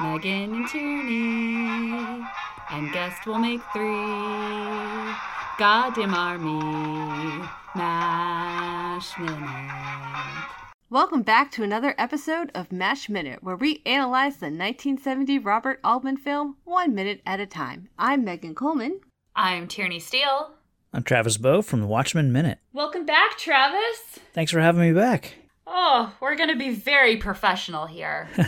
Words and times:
Megan 0.00 0.54
and 0.54 0.68
Tierney, 0.68 2.24
and 2.70 2.92
guest 2.92 3.26
will 3.26 3.38
make 3.38 3.60
three. 3.72 5.12
Goddamn 5.58 6.14
army, 6.14 7.46
Mash 7.74 9.18
Minute. 9.18 10.46
Welcome 10.88 11.22
back 11.22 11.50
to 11.52 11.62
another 11.62 11.94
episode 11.98 12.50
of 12.54 12.72
Mash 12.72 13.10
Minute, 13.10 13.42
where 13.42 13.56
we 13.56 13.82
analyze 13.84 14.36
the 14.36 14.46
1970 14.46 15.38
Robert 15.38 15.78
Altman 15.84 16.16
film 16.16 16.56
one 16.64 16.94
minute 16.94 17.20
at 17.26 17.40
a 17.40 17.46
time. 17.46 17.88
I'm 17.98 18.24
Megan 18.24 18.54
Coleman. 18.54 19.00
I'm 19.36 19.68
Tierney 19.68 20.00
Steele. 20.00 20.52
I'm 20.94 21.02
Travis 21.02 21.36
Bow 21.36 21.60
from 21.60 21.80
the 21.80 21.86
Watchmen 21.86 22.32
Minute. 22.32 22.58
Welcome 22.72 23.04
back, 23.04 23.36
Travis. 23.36 24.18
Thanks 24.32 24.52
for 24.52 24.60
having 24.60 24.80
me 24.80 24.92
back. 24.92 25.34
Oh, 25.66 26.14
we're 26.20 26.36
going 26.36 26.48
to 26.50 26.56
be 26.56 26.70
very 26.70 27.16
professional 27.18 27.86
here. 27.86 28.28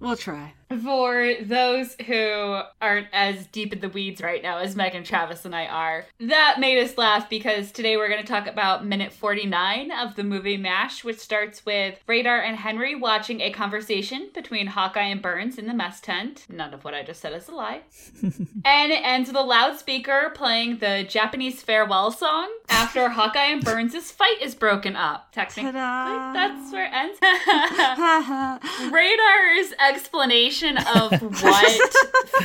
We'll 0.00 0.16
try. 0.16 0.54
For 0.70 1.34
those 1.42 1.96
who 2.06 2.60
aren't 2.80 3.08
as 3.12 3.48
deep 3.48 3.72
in 3.72 3.80
the 3.80 3.88
weeds 3.88 4.20
right 4.20 4.40
now 4.40 4.58
as 4.58 4.76
Megan, 4.76 5.02
Travis, 5.02 5.44
and 5.44 5.52
I 5.52 5.66
are, 5.66 6.06
that 6.20 6.60
made 6.60 6.80
us 6.80 6.96
laugh 6.96 7.28
because 7.28 7.72
today 7.72 7.96
we're 7.96 8.08
going 8.08 8.22
to 8.22 8.26
talk 8.26 8.46
about 8.46 8.86
minute 8.86 9.12
49 9.12 9.90
of 9.90 10.14
the 10.14 10.22
movie 10.22 10.56
MASH, 10.56 11.02
which 11.02 11.18
starts 11.18 11.66
with 11.66 11.98
Radar 12.06 12.40
and 12.40 12.56
Henry 12.56 12.94
watching 12.94 13.40
a 13.40 13.50
conversation 13.50 14.30
between 14.32 14.68
Hawkeye 14.68 15.08
and 15.08 15.20
Burns 15.20 15.58
in 15.58 15.66
the 15.66 15.74
mess 15.74 16.00
tent. 16.00 16.46
None 16.48 16.72
of 16.72 16.84
what 16.84 16.94
I 16.94 17.02
just 17.02 17.20
said 17.20 17.32
is 17.32 17.48
a 17.48 17.54
lie. 17.54 17.80
and 18.22 18.92
it 18.92 19.02
ends 19.04 19.28
with 19.28 19.36
a 19.36 19.42
loudspeaker 19.42 20.30
playing 20.36 20.78
the 20.78 21.04
Japanese 21.08 21.62
farewell 21.62 22.12
song 22.12 22.48
after 22.68 23.08
Hawkeye 23.08 23.46
and 23.46 23.64
Burns' 23.64 24.12
fight 24.12 24.40
is 24.40 24.54
broken 24.54 24.94
up. 24.94 25.32
Technically, 25.32 25.72
Ta-da. 25.72 26.32
that's 26.32 26.72
where 26.72 26.84
it 26.84 26.92
ends. 26.92 27.18
Radar's 28.92 29.74
explanation 29.80 30.59
of 30.62 31.42
what 31.42 31.94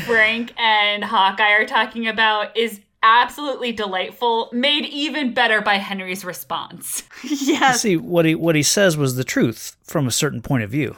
Frank 0.06 0.54
and 0.58 1.04
Hawkeye 1.04 1.52
are 1.52 1.66
talking 1.66 2.08
about 2.08 2.56
is 2.58 2.82
absolutely 3.04 3.72
delightful, 3.72 4.50
made 4.52 4.86
even 4.86 5.34
better 5.34 5.62
by 5.62 5.76
Henry's 5.76 6.26
response. 6.26 7.04
yes. 7.24 7.82
See, 7.82 7.98
what 7.98 8.26
he 8.26 8.36
what 8.36 8.56
he 8.56 8.64
says 8.64 8.98
was 8.98 9.16
the 9.16 9.24
truth 9.24 9.78
from 9.84 10.08
a 10.08 10.12
certain 10.12 10.42
point 10.42 10.64
of 10.64 10.70
view. 10.70 10.96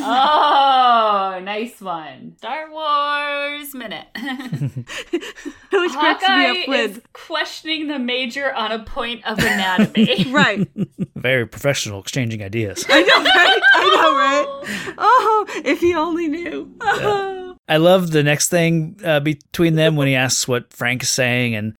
Oh, 0.00 1.40
nice 1.42 1.80
one. 1.80 2.34
Star 2.38 2.70
Wars 2.70 3.74
minute. 3.74 4.06
Which 4.14 5.92
cracks 5.92 6.22
me 6.22 6.28
Hawkeye 6.28 6.50
up 6.62 6.68
with. 6.68 6.96
is 6.96 7.02
questioning 7.12 7.88
the 7.88 7.98
major 7.98 8.52
on 8.52 8.72
a 8.72 8.84
point 8.84 9.26
of 9.26 9.38
anatomy. 9.38 10.26
Right. 10.38 10.68
Very 11.16 11.46
professional, 11.46 12.00
exchanging 12.00 12.42
ideas. 12.42 12.84
I 12.88 13.02
know, 13.02 13.22
right? 13.24 13.60
I 13.74 13.88
know, 13.96 14.16
right? 14.16 14.94
Oh, 14.98 15.46
if 15.64 15.80
he 15.80 15.94
only 15.94 16.28
knew. 16.28 16.72
Oh. 16.80 17.56
I 17.68 17.78
love 17.78 18.10
the 18.10 18.22
next 18.22 18.48
thing 18.48 19.00
uh, 19.04 19.20
between 19.20 19.74
them 19.74 19.96
when 19.96 20.06
he 20.06 20.14
asks 20.14 20.46
what 20.46 20.72
Frank 20.72 21.02
is 21.02 21.08
saying, 21.08 21.54
and 21.54 21.74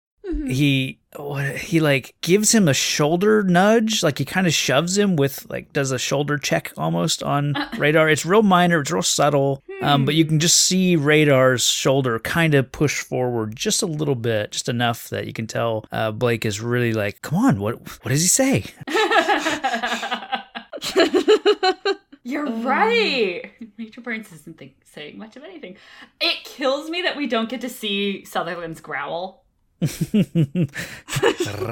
he 0.50 0.97
what, 1.24 1.56
he 1.56 1.80
like 1.80 2.14
gives 2.20 2.54
him 2.54 2.68
a 2.68 2.74
shoulder 2.74 3.42
nudge, 3.42 4.02
like 4.02 4.18
he 4.18 4.24
kind 4.24 4.46
of 4.46 4.52
shoves 4.52 4.96
him 4.96 5.16
with 5.16 5.48
like 5.50 5.72
does 5.72 5.90
a 5.90 5.98
shoulder 5.98 6.38
check 6.38 6.72
almost 6.76 7.22
on 7.22 7.54
Radar. 7.76 8.08
It's 8.08 8.26
real 8.26 8.42
minor, 8.42 8.80
it's 8.80 8.90
real 8.90 9.02
subtle, 9.02 9.62
um, 9.82 10.04
but 10.04 10.14
you 10.14 10.24
can 10.24 10.38
just 10.38 10.62
see 10.62 10.96
Radar's 10.96 11.64
shoulder 11.64 12.18
kind 12.18 12.54
of 12.54 12.70
push 12.72 13.00
forward 13.00 13.56
just 13.56 13.82
a 13.82 13.86
little 13.86 14.14
bit, 14.14 14.52
just 14.52 14.68
enough 14.68 15.08
that 15.08 15.26
you 15.26 15.32
can 15.32 15.46
tell 15.46 15.84
uh, 15.92 16.12
Blake 16.12 16.44
is 16.44 16.60
really 16.60 16.92
like, 16.92 17.22
"Come 17.22 17.38
on, 17.38 17.60
what 17.60 17.74
what 18.02 18.10
does 18.10 18.22
he 18.22 18.28
say?" 18.28 18.64
You're 22.28 22.50
right. 22.50 23.50
Major 23.78 24.02
Burns 24.02 24.30
isn't 24.32 24.58
think, 24.58 24.74
saying 24.84 25.16
much 25.16 25.36
of 25.36 25.44
anything. 25.44 25.78
It 26.20 26.44
kills 26.44 26.90
me 26.90 27.00
that 27.02 27.16
we 27.16 27.26
don't 27.26 27.48
get 27.48 27.62
to 27.62 27.70
see 27.70 28.22
Sutherland's 28.26 28.82
growl. 28.82 29.46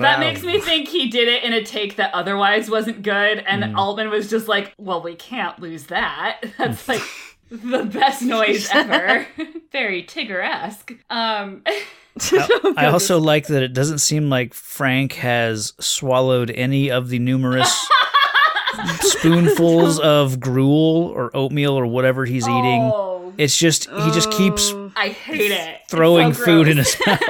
That 0.01 0.17
makes 0.21 0.43
me 0.43 0.61
think 0.61 0.89
he 0.89 1.09
did 1.09 1.29
it 1.29 1.43
in 1.43 1.53
a 1.53 1.65
take 1.65 1.97
that 1.97 2.13
otherwise 2.15 2.71
wasn't 2.71 3.03
good, 3.03 3.39
and 3.47 3.77
Altman 3.77 4.11
was 4.11 4.31
just 4.31 4.49
like, 4.49 4.73
"Well, 4.79 5.03
we 5.03 5.15
can't 5.15 5.59
lose 5.61 5.87
that. 5.87 6.41
That's 6.59 6.87
like 6.89 7.03
the 7.51 7.85
best 7.85 8.23
noise 8.23 8.69
ever. 8.73 9.27
Very 9.73 10.03
Tigger-esque." 10.05 10.93
Um, 11.11 11.63
I, 11.67 12.75
I 12.77 12.87
also 12.87 13.19
like 13.19 13.49
that 13.49 13.63
it 13.63 13.73
doesn't 13.73 13.99
seem 13.99 14.31
like 14.31 14.55
Frank 14.55 15.15
has 15.15 15.73
swallowed 15.81 16.51
any 16.51 16.91
of 16.91 17.09
the 17.09 17.19
numerous 17.19 17.75
spoonfuls 19.01 19.99
of 20.01 20.41
gruel 20.41 21.13
or 21.15 21.31
oatmeal 21.37 21.75
or 21.75 21.87
whatever 21.87 22.25
he's 22.25 22.45
eating. 22.49 22.91
oh, 22.93 23.33
It's 23.39 23.57
just 23.57 23.89
he 23.91 24.11
just 24.13 24.31
keeps. 24.31 24.73
I 24.97 25.09
hate 25.09 25.51
it. 25.51 25.81
Throwing 25.89 26.33
so 26.33 26.45
food 26.45 26.69
in 26.69 26.79
his 26.79 26.97
mouth. 27.07 27.21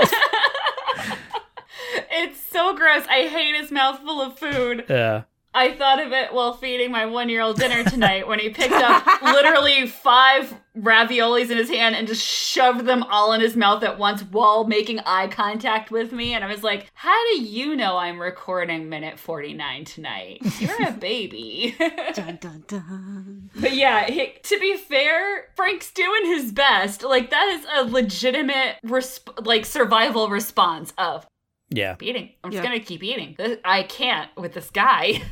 It's 2.57 2.65
so 2.65 2.75
gross. 2.75 3.05
I 3.07 3.29
hate 3.29 3.55
his 3.55 3.71
mouth 3.71 3.99
full 3.99 4.23
of 4.23 4.39
food. 4.39 4.87
Yeah. 4.89 5.25
I 5.53 5.75
thought 5.75 6.05
of 6.05 6.13
it 6.13 6.33
while 6.33 6.55
feeding 6.55 6.91
my 6.91 7.05
one 7.05 7.29
year 7.29 7.43
old 7.43 7.59
dinner 7.59 7.85
tonight 7.91 8.27
when 8.27 8.39
he 8.39 8.49
picked 8.49 8.73
up 8.73 9.07
literally 9.23 9.87
five 9.87 10.55
raviolis 10.79 11.51
in 11.51 11.59
his 11.59 11.69
hand 11.69 11.95
and 11.95 12.07
just 12.09 12.25
shoved 12.25 12.87
them 12.87 13.03
all 13.03 13.35
in 13.35 13.43
his 13.43 13.57
mouth 13.57 13.83
at 13.83 13.99
once 13.99 14.23
while 14.23 14.65
making 14.65 15.01
eye 15.01 15.29
contact 15.29 15.91
with 15.91 16.13
me. 16.13 16.33
And 16.33 16.45
I 16.45 16.47
was 16.47 16.63
like, 16.63 16.91
How 16.95 17.15
do 17.35 17.43
you 17.43 17.77
know 17.77 17.99
I'm 17.99 18.19
recording 18.19 18.89
minute 18.89 19.19
49 19.19 19.85
tonight? 19.85 20.39
You're 20.59 20.89
a 20.89 20.93
baby. 20.93 21.75
Dun, 22.15 22.39
dun, 22.41 22.65
dun. 22.67 23.51
but 23.55 23.75
yeah, 23.75 24.11
he, 24.11 24.33
to 24.43 24.59
be 24.59 24.79
fair, 24.79 25.49
Frank's 25.57 25.91
doing 25.91 26.25
his 26.25 26.53
best. 26.53 27.03
Like, 27.03 27.29
that 27.31 27.49
is 27.49 27.67
a 27.77 27.91
legitimate, 27.91 28.77
resp- 28.83 29.47
like, 29.47 29.67
survival 29.67 30.31
response 30.31 30.95
of 30.97 31.27
Yeah. 31.71 31.95
keep 31.95 32.09
eating. 32.11 32.31
I'm 32.45 32.53
Yeah. 32.53 32.61
just 32.61 32.69
gonna 32.69 32.81
keep 32.81 33.03
eating. 33.03 33.37
I 33.65 33.83
can't 33.85 34.31
with 34.37 34.53
this 34.55 34.71
guy. 34.71 35.23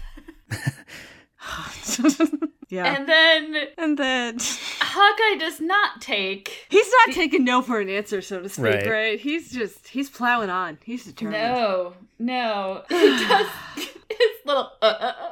yeah. 2.70 2.96
And 2.96 3.08
then 3.08 3.56
And 3.78 3.98
then 3.98 4.38
Hawkeye 4.80 5.38
does 5.38 5.60
not 5.60 6.00
take. 6.00 6.66
he's 6.68 6.86
not 7.06 7.14
taking 7.14 7.44
no 7.44 7.62
for 7.62 7.80
an 7.80 7.88
answer, 7.88 8.20
so 8.22 8.40
to 8.40 8.48
speak, 8.48 8.64
right? 8.64 8.86
Right. 8.86 9.20
He's 9.20 9.50
just 9.50 9.88
he's 9.88 10.10
plowing 10.10 10.50
on. 10.50 10.78
He's 10.84 11.04
determined. 11.04 11.42
No, 11.42 11.94
no. 12.18 12.82
He 12.88 12.94
does 12.94 13.46
his 13.76 14.28
little. 14.46 14.70
Uh, 14.80 14.86
uh, 14.86 15.22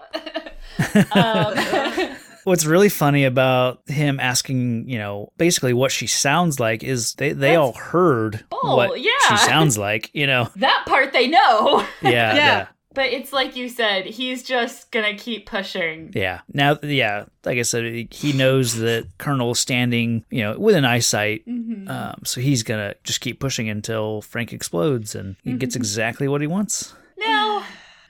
uh. 1.13 1.93
um, 2.09 2.17
What's 2.45 2.65
really 2.67 2.89
funny 2.89 3.25
about 3.25 3.81
him 3.89 4.19
asking, 4.21 4.89
you 4.89 4.99
know, 4.99 5.33
basically 5.39 5.73
what 5.73 5.93
she 5.93 6.07
sounds 6.07 6.59
like 6.59 6.83
is 6.83 7.15
they, 7.15 7.33
they 7.33 7.55
all 7.57 7.73
heard 7.73 8.45
bull, 8.51 8.77
what 8.77 9.01
yeah. 9.01 9.11
she 9.29 9.37
sounds 9.37 9.79
like, 9.79 10.11
you 10.13 10.27
know. 10.27 10.49
that 10.57 10.85
part 10.87 11.13
they 11.13 11.29
know. 11.29 11.87
Yeah, 12.03 12.11
Yeah. 12.11 12.35
yeah. 12.35 12.67
But 12.95 13.07
it's 13.07 13.33
like 13.33 13.57
you 13.57 13.71
said, 13.71 14.05
he's 14.05 14.43
just 14.43 14.91
gonna 14.91 15.15
keep 15.17 15.47
pushing. 15.47 16.13
Yeah. 16.15 16.41
Now, 16.53 16.79
yeah, 16.83 17.25
like 17.43 17.57
I 17.59 17.63
said, 17.63 17.85
he- 17.85 18.09
he 18.11 18.33
knows 18.35 18.75
that 18.77 19.07
Colonel's 19.19 19.59
standing, 19.61 20.27
you 20.31 20.43
know, 20.43 20.59
within 20.59 20.85
eyesight. 20.85 21.47
Mm-hmm. 21.47 21.89
Um, 21.89 22.21
so 22.25 22.43
he's 22.43 22.63
going 22.63 22.81
to 22.91 22.95
just 23.03 23.23
keep 23.23 23.41
pushing 23.41 23.71
until 23.71 24.21
Frank 24.21 24.53
explodes 24.53 25.15
and 25.15 25.37
he 25.43 25.51
Mm-hmm. 25.51 25.59
gets 25.61 25.75
exactly 25.75 26.29
what 26.29 26.43
he 26.43 26.47
wants. 26.47 26.95
No. 27.19 27.63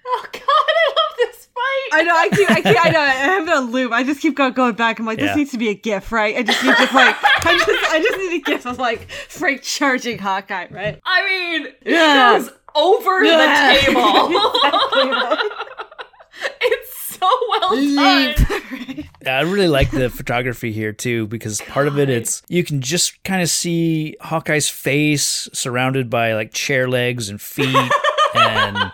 Oh 0.04 0.24
God, 0.32 0.42
I 0.42 0.88
love 0.88 1.16
this 1.16 1.46
fight. 1.54 1.80
I 1.92 2.02
know. 2.02 2.16
I 2.16 2.28
keep. 2.30 2.50
I 2.50 2.60
keep. 2.62 2.84
I 2.86 2.90
know. 2.90 3.00
I 3.00 3.10
have 3.10 3.46
it 3.46 3.52
on 3.54 3.70
loop. 3.70 3.92
I 3.92 4.02
just 4.02 4.20
keep 4.20 4.34
going, 4.36 4.52
going 4.54 4.74
back. 4.74 4.98
I'm 4.98 5.06
like, 5.06 5.18
this 5.18 5.28
Yeah. 5.30 5.34
needs 5.36 5.50
to 5.52 5.58
be 5.58 5.68
a 5.68 5.74
GIF, 5.74 6.10
right? 6.10 6.34
I 6.36 6.42
just 6.42 6.62
need 6.64 6.74
to 6.74 6.82
like. 6.94 7.16
I 7.46 7.58
just. 7.58 7.92
I 7.92 8.00
just 8.02 8.18
need 8.18 8.40
a 8.40 8.44
GIF 8.44 8.66
of 8.66 8.78
like 8.78 9.10
Frank 9.10 9.62
charging 9.62 10.18
Hawkeye, 10.18 10.68
right? 10.70 10.98
I 11.04 11.24
mean, 11.28 11.68
Yeah. 11.84 12.38
he 12.38 12.44
goes 12.44 12.50
over 12.74 13.22
Yeah. 13.24 13.74
the 13.74 13.80
table. 13.86 15.42
it's 16.62 16.96
so 17.18 17.28
well 17.50 17.70
done. 17.70 18.34
Leap. 18.96 19.06
I 19.26 19.40
really 19.42 19.68
like 19.68 19.90
the 19.90 20.10
photography 20.10 20.72
here 20.72 20.92
too 20.92 21.26
because 21.28 21.60
part 21.60 21.86
of 21.86 21.98
it 21.98 22.08
it's 22.10 22.42
you 22.48 22.64
can 22.64 22.80
just 22.80 23.22
kind 23.22 23.40
of 23.42 23.48
see 23.48 24.16
Hawkeye's 24.20 24.68
face 24.68 25.48
surrounded 25.52 26.10
by 26.10 26.34
like 26.34 26.52
chair 26.52 26.88
legs 26.88 27.28
and 27.28 27.40
feet 27.40 27.76
and 28.34 28.90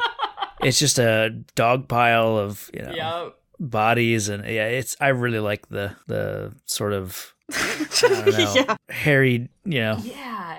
it's 0.62 0.78
just 0.78 0.99
a 0.99 1.31
dog 1.55 1.88
pile 1.88 2.37
of 2.37 2.70
you 2.75 2.82
know 2.82 2.93
Yep. 2.94 3.34
bodies 3.60 4.28
and 4.28 4.44
yeah 4.44 4.66
it's 4.66 4.96
I 5.00 5.08
really 5.08 5.40
like 5.40 5.69
the 5.69 5.94
the 6.06 6.52
sort 6.66 6.93
of 6.93 7.34
know, 8.02 8.55
Yeah. 8.55 8.76
hairy, 8.90 9.49
you 9.64 9.81
know. 9.81 9.99
Yeah. 10.02 10.58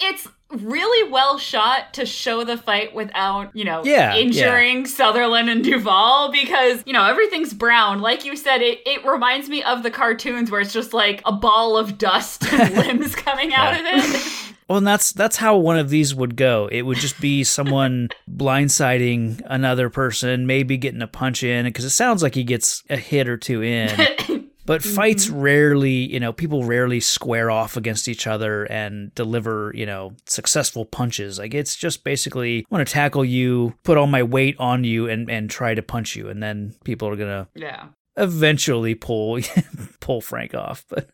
It's 0.00 0.28
really 0.50 1.10
well 1.10 1.38
shot 1.38 1.94
to 1.94 2.04
show 2.04 2.44
the 2.44 2.56
fight 2.58 2.94
without, 2.94 3.54
you 3.56 3.64
know, 3.64 3.82
Yeah, 3.84 4.14
injuring 4.16 4.86
Sutherland 4.86 5.48
and 5.48 5.62
Duvall 5.64 6.30
because, 6.32 6.82
you 6.84 6.92
know, 6.92 7.04
everything's 7.06 7.54
brown. 7.54 8.00
Like 8.00 8.24
you 8.26 8.36
said, 8.36 8.60
it, 8.60 8.80
it 8.86 9.06
reminds 9.06 9.48
me 9.48 9.62
of 9.62 9.82
the 9.82 9.90
cartoons 9.90 10.50
where 10.50 10.60
it's 10.60 10.72
just 10.72 10.92
like 10.92 11.22
a 11.24 11.32
ball 11.32 11.78
of 11.78 11.96
dust 11.96 12.44
and 12.52 12.74
limbs 12.86 13.14
coming 13.14 13.54
out 13.54 13.74
of 13.74 13.80
it. 13.84 14.54
Well, 14.68 14.78
and 14.78 14.86
that's 14.86 15.12
that's 15.12 15.36
how 15.36 15.56
one 15.56 15.78
of 15.78 15.88
these 15.88 16.14
would 16.14 16.36
go. 16.36 16.68
It 16.70 16.82
would 16.82 16.98
just 16.98 17.20
be 17.20 17.42
someone 17.42 18.10
blindsiding 18.30 19.40
another 19.46 19.88
person, 19.88 20.46
maybe 20.46 20.76
getting 20.76 21.02
a 21.02 21.06
punch 21.06 21.42
in, 21.42 21.64
because 21.64 21.84
it 21.84 21.90
sounds 21.90 22.22
like 22.22 22.34
he 22.34 22.44
gets 22.44 22.82
a 22.90 22.96
hit 22.96 23.28
or 23.28 23.36
two 23.36 23.62
in. 23.62 23.90
But 24.68 24.82
fights 24.82 25.28
mm-hmm. 25.28 25.40
rarely, 25.40 26.12
you 26.12 26.20
know, 26.20 26.30
people 26.30 26.62
rarely 26.62 27.00
square 27.00 27.50
off 27.50 27.78
against 27.78 28.06
each 28.06 28.26
other 28.26 28.64
and 28.64 29.14
deliver, 29.14 29.72
you 29.74 29.86
know, 29.86 30.12
successful 30.26 30.84
punches. 30.84 31.38
Like 31.38 31.54
it's 31.54 31.74
just 31.74 32.04
basically 32.04 32.58
I 32.58 32.64
want 32.74 32.86
to 32.86 32.92
tackle 32.92 33.24
you, 33.24 33.72
put 33.82 33.96
all 33.96 34.06
my 34.06 34.22
weight 34.22 34.56
on 34.58 34.84
you 34.84 35.08
and 35.08 35.30
and 35.30 35.48
try 35.48 35.72
to 35.72 35.80
punch 35.80 36.16
you 36.16 36.28
and 36.28 36.42
then 36.42 36.74
people 36.84 37.08
are 37.08 37.16
going 37.16 37.30
to 37.30 37.48
yeah. 37.54 37.86
eventually 38.18 38.94
pull 38.94 39.40
pull 40.00 40.20
Frank 40.20 40.54
off. 40.54 40.84
But 40.90 41.08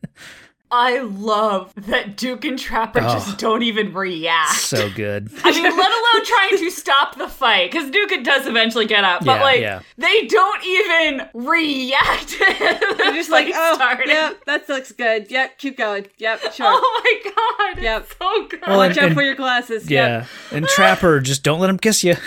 I 0.76 0.98
love 1.02 1.72
that 1.76 2.16
Duke 2.16 2.44
and 2.44 2.58
Trapper 2.58 2.98
Oh. 3.00 3.12
just 3.12 3.38
don't 3.38 3.62
even 3.62 3.94
react. 3.94 4.54
so 4.58 4.90
good. 4.90 5.30
I 5.44 5.52
mean, 5.52 5.62
let 5.62 5.72
alone 5.72 6.24
trying 6.26 6.58
to 6.58 6.70
stop 6.72 7.16
the 7.16 7.28
fight, 7.28 7.70
because 7.70 7.90
Duke 7.92 8.10
does 8.24 8.48
eventually 8.48 8.86
get 8.86 9.04
up, 9.04 9.24
but 9.24 9.36
Yeah, 9.36 9.42
like 9.42 9.60
yeah. 9.60 9.80
they 9.98 10.26
don't 10.26 10.64
even 10.66 11.28
react. 11.32 12.36
They're 12.38 13.12
just 13.12 13.30
like, 13.38 13.48
oh, 13.54 13.96
yep, 14.04 14.44
that 14.46 14.68
looks 14.68 14.90
good. 14.90 15.30
Yep, 15.30 15.58
keep 15.58 15.76
going. 15.78 16.06
Yep, 16.18 16.40
sure. 16.54 16.66
Oh 16.68 17.02
my 17.24 17.30
god! 17.74 17.82
Yep. 17.82 18.02
It's 18.02 18.16
so 18.18 18.46
good. 18.48 18.60
Well, 18.66 18.78
Watch 18.78 18.90
and- 18.90 18.98
out 18.98 19.04
and- 19.06 19.14
for 19.14 19.22
your 19.22 19.36
glasses. 19.36 19.88
Yeah. 19.88 20.26
And 20.50 20.66
Trapper 20.66 21.20
just 21.20 21.44
don't 21.44 21.60
let 21.60 21.70
him 21.70 21.78
kiss 21.78 22.02
you. 22.02 22.16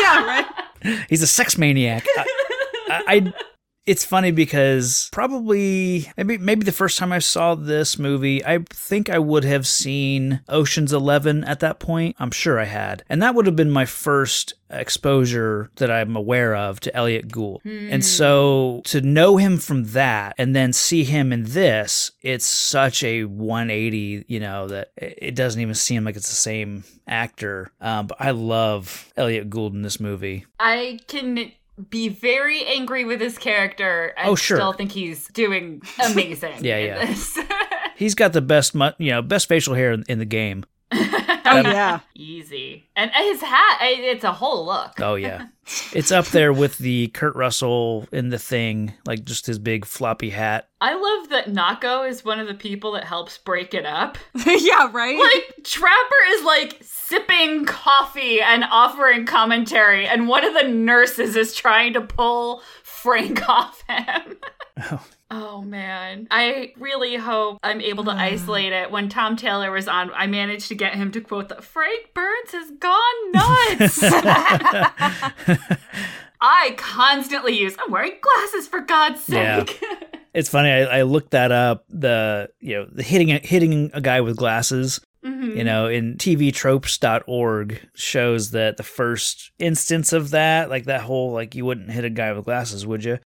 Yeah, 0.00 0.24
right. 0.24 0.46
He's 1.08 1.22
a 1.22 1.26
sex 1.28 1.56
maniac. 1.56 2.04
I, 2.16 2.24
I, 2.88 3.02
I- 3.08 3.32
it's 3.84 4.04
funny 4.04 4.30
because 4.30 5.08
probably 5.12 6.10
maybe 6.16 6.38
maybe 6.38 6.64
the 6.64 6.72
first 6.72 6.98
time 6.98 7.12
I 7.12 7.18
saw 7.18 7.54
this 7.54 7.98
movie, 7.98 8.44
I 8.44 8.58
think 8.70 9.10
I 9.10 9.18
would 9.18 9.44
have 9.44 9.66
seen 9.66 10.40
Ocean's 10.48 10.92
11 10.92 11.44
at 11.44 11.60
that 11.60 11.80
point. 11.80 12.16
I'm 12.18 12.30
sure 12.30 12.60
I 12.60 12.64
had. 12.64 13.04
And 13.08 13.20
that 13.22 13.34
would 13.34 13.46
have 13.46 13.56
been 13.56 13.70
my 13.70 13.84
first 13.84 14.54
exposure 14.70 15.70
that 15.76 15.90
I'm 15.90 16.16
aware 16.16 16.54
of 16.54 16.80
to 16.80 16.96
Elliot 16.96 17.30
Gould. 17.30 17.62
And 17.64 18.04
so 18.04 18.82
to 18.84 19.00
know 19.00 19.36
him 19.36 19.58
from 19.58 19.84
that 19.88 20.34
and 20.38 20.54
then 20.56 20.72
see 20.72 21.04
him 21.04 21.32
in 21.32 21.44
this, 21.44 22.12
it's 22.22 22.46
such 22.46 23.02
a 23.04 23.24
180, 23.24 24.24
you 24.28 24.40
know, 24.40 24.68
that 24.68 24.92
it 24.96 25.34
doesn't 25.34 25.60
even 25.60 25.74
seem 25.74 26.04
like 26.04 26.16
it's 26.16 26.28
the 26.28 26.34
same 26.34 26.84
actor. 27.06 27.70
Um, 27.80 28.06
but 28.06 28.20
I 28.20 28.30
love 28.30 29.12
Elliot 29.16 29.50
Gould 29.50 29.74
in 29.74 29.82
this 29.82 30.00
movie. 30.00 30.46
I 30.58 31.00
can 31.06 31.52
be 31.90 32.08
very 32.08 32.64
angry 32.66 33.04
with 33.04 33.20
his 33.20 33.38
character 33.38 34.12
and 34.16 34.28
Oh, 34.28 34.34
sure. 34.34 34.56
still 34.58 34.72
think 34.72 34.92
he's 34.92 35.28
doing 35.28 35.82
amazing. 36.04 36.54
Yeah, 36.64 36.78
yeah. 36.78 37.14
He's 37.96 38.14
got 38.14 38.32
the 38.32 38.40
best, 38.40 38.74
you 38.98 39.10
know, 39.10 39.22
best 39.22 39.46
facial 39.48 39.74
hair 39.74 39.92
in, 39.92 40.02
in 40.08 40.18
the 40.18 40.24
game. 40.24 40.64
Oh 41.44 41.60
yeah. 41.64 42.00
Easy. 42.14 42.88
And 42.96 43.10
his 43.10 43.40
hat—it's 43.40 44.24
a 44.24 44.32
whole 44.32 44.66
look. 44.66 45.00
Oh 45.00 45.14
yeah, 45.14 45.46
it's 45.92 46.12
up 46.12 46.26
there 46.26 46.52
with 46.52 46.78
the 46.78 47.08
Kurt 47.08 47.34
Russell 47.36 48.06
in 48.12 48.30
the 48.30 48.38
thing, 48.38 48.94
like 49.06 49.24
just 49.24 49.46
his 49.46 49.58
big 49.58 49.84
floppy 49.84 50.30
hat. 50.30 50.68
I 50.80 50.94
love 50.94 51.30
that 51.30 51.46
Nako 51.46 52.08
is 52.08 52.24
one 52.24 52.40
of 52.40 52.48
the 52.48 52.54
people 52.54 52.92
that 52.92 53.04
helps 53.04 53.38
break 53.38 53.74
it 53.74 53.86
up. 53.86 54.18
yeah, 54.46 54.90
right. 54.92 55.18
Like, 55.18 55.64
Trapper 55.64 56.16
is 56.30 56.44
like 56.44 56.78
sipping 56.82 57.64
coffee 57.64 58.40
and 58.40 58.64
offering 58.64 59.26
commentary, 59.26 60.06
and 60.06 60.28
one 60.28 60.44
of 60.44 60.54
the 60.54 60.68
nurses 60.68 61.36
is 61.36 61.54
trying 61.54 61.92
to 61.94 62.00
pull 62.00 62.62
Frank 62.82 63.48
off 63.48 63.82
him. 63.88 64.36
Oh. 64.78 65.04
Oh 65.34 65.62
man. 65.62 66.28
I 66.30 66.74
really 66.78 67.16
hope 67.16 67.58
I'm 67.62 67.80
able 67.80 68.04
to 68.04 68.10
isolate 68.10 68.72
it. 68.72 68.90
When 68.90 69.08
Tom 69.08 69.34
Taylor 69.36 69.70
was 69.70 69.88
on, 69.88 70.10
I 70.14 70.26
managed 70.26 70.68
to 70.68 70.74
get 70.74 70.94
him 70.94 71.10
to 71.12 71.22
quote 71.22 71.48
that 71.48 71.64
Frank 71.64 72.12
Burns 72.12 72.52
has 72.52 72.70
gone 72.72 73.32
nuts. 73.32 73.98
I 76.44 76.74
constantly 76.76 77.58
use 77.58 77.76
I'm 77.82 77.90
wearing 77.90 78.14
glasses 78.20 78.68
for 78.68 78.80
God's 78.80 79.28
Yeah. 79.28 79.64
sake. 79.64 79.82
It's 80.34 80.48
funny. 80.48 80.70
I, 80.70 81.00
I 81.00 81.02
looked 81.02 81.32
that 81.32 81.52
up. 81.52 81.84
The 81.90 82.48
you 82.58 82.74
know 82.76 82.86
the 82.90 83.02
hitting 83.02 83.28
hitting 83.28 83.90
a 83.92 84.00
guy 84.00 84.22
with 84.22 84.38
glasses. 84.38 84.98
Mhm. 85.22 85.58
You 85.58 85.62
know, 85.64 85.88
in 85.88 86.16
TVTropes.org 86.16 87.80
shows 87.94 88.50
that 88.52 88.78
the 88.78 88.82
first 88.82 89.52
instance 89.58 90.14
of 90.14 90.30
that, 90.30 90.70
like 90.70 90.84
that 90.86 91.02
whole 91.02 91.32
like 91.32 91.54
you 91.54 91.66
wouldn't 91.66 91.90
hit 91.90 92.06
a 92.06 92.10
guy 92.10 92.32
with 92.32 92.46
glasses, 92.46 92.86
would 92.86 93.04
you? 93.04 93.18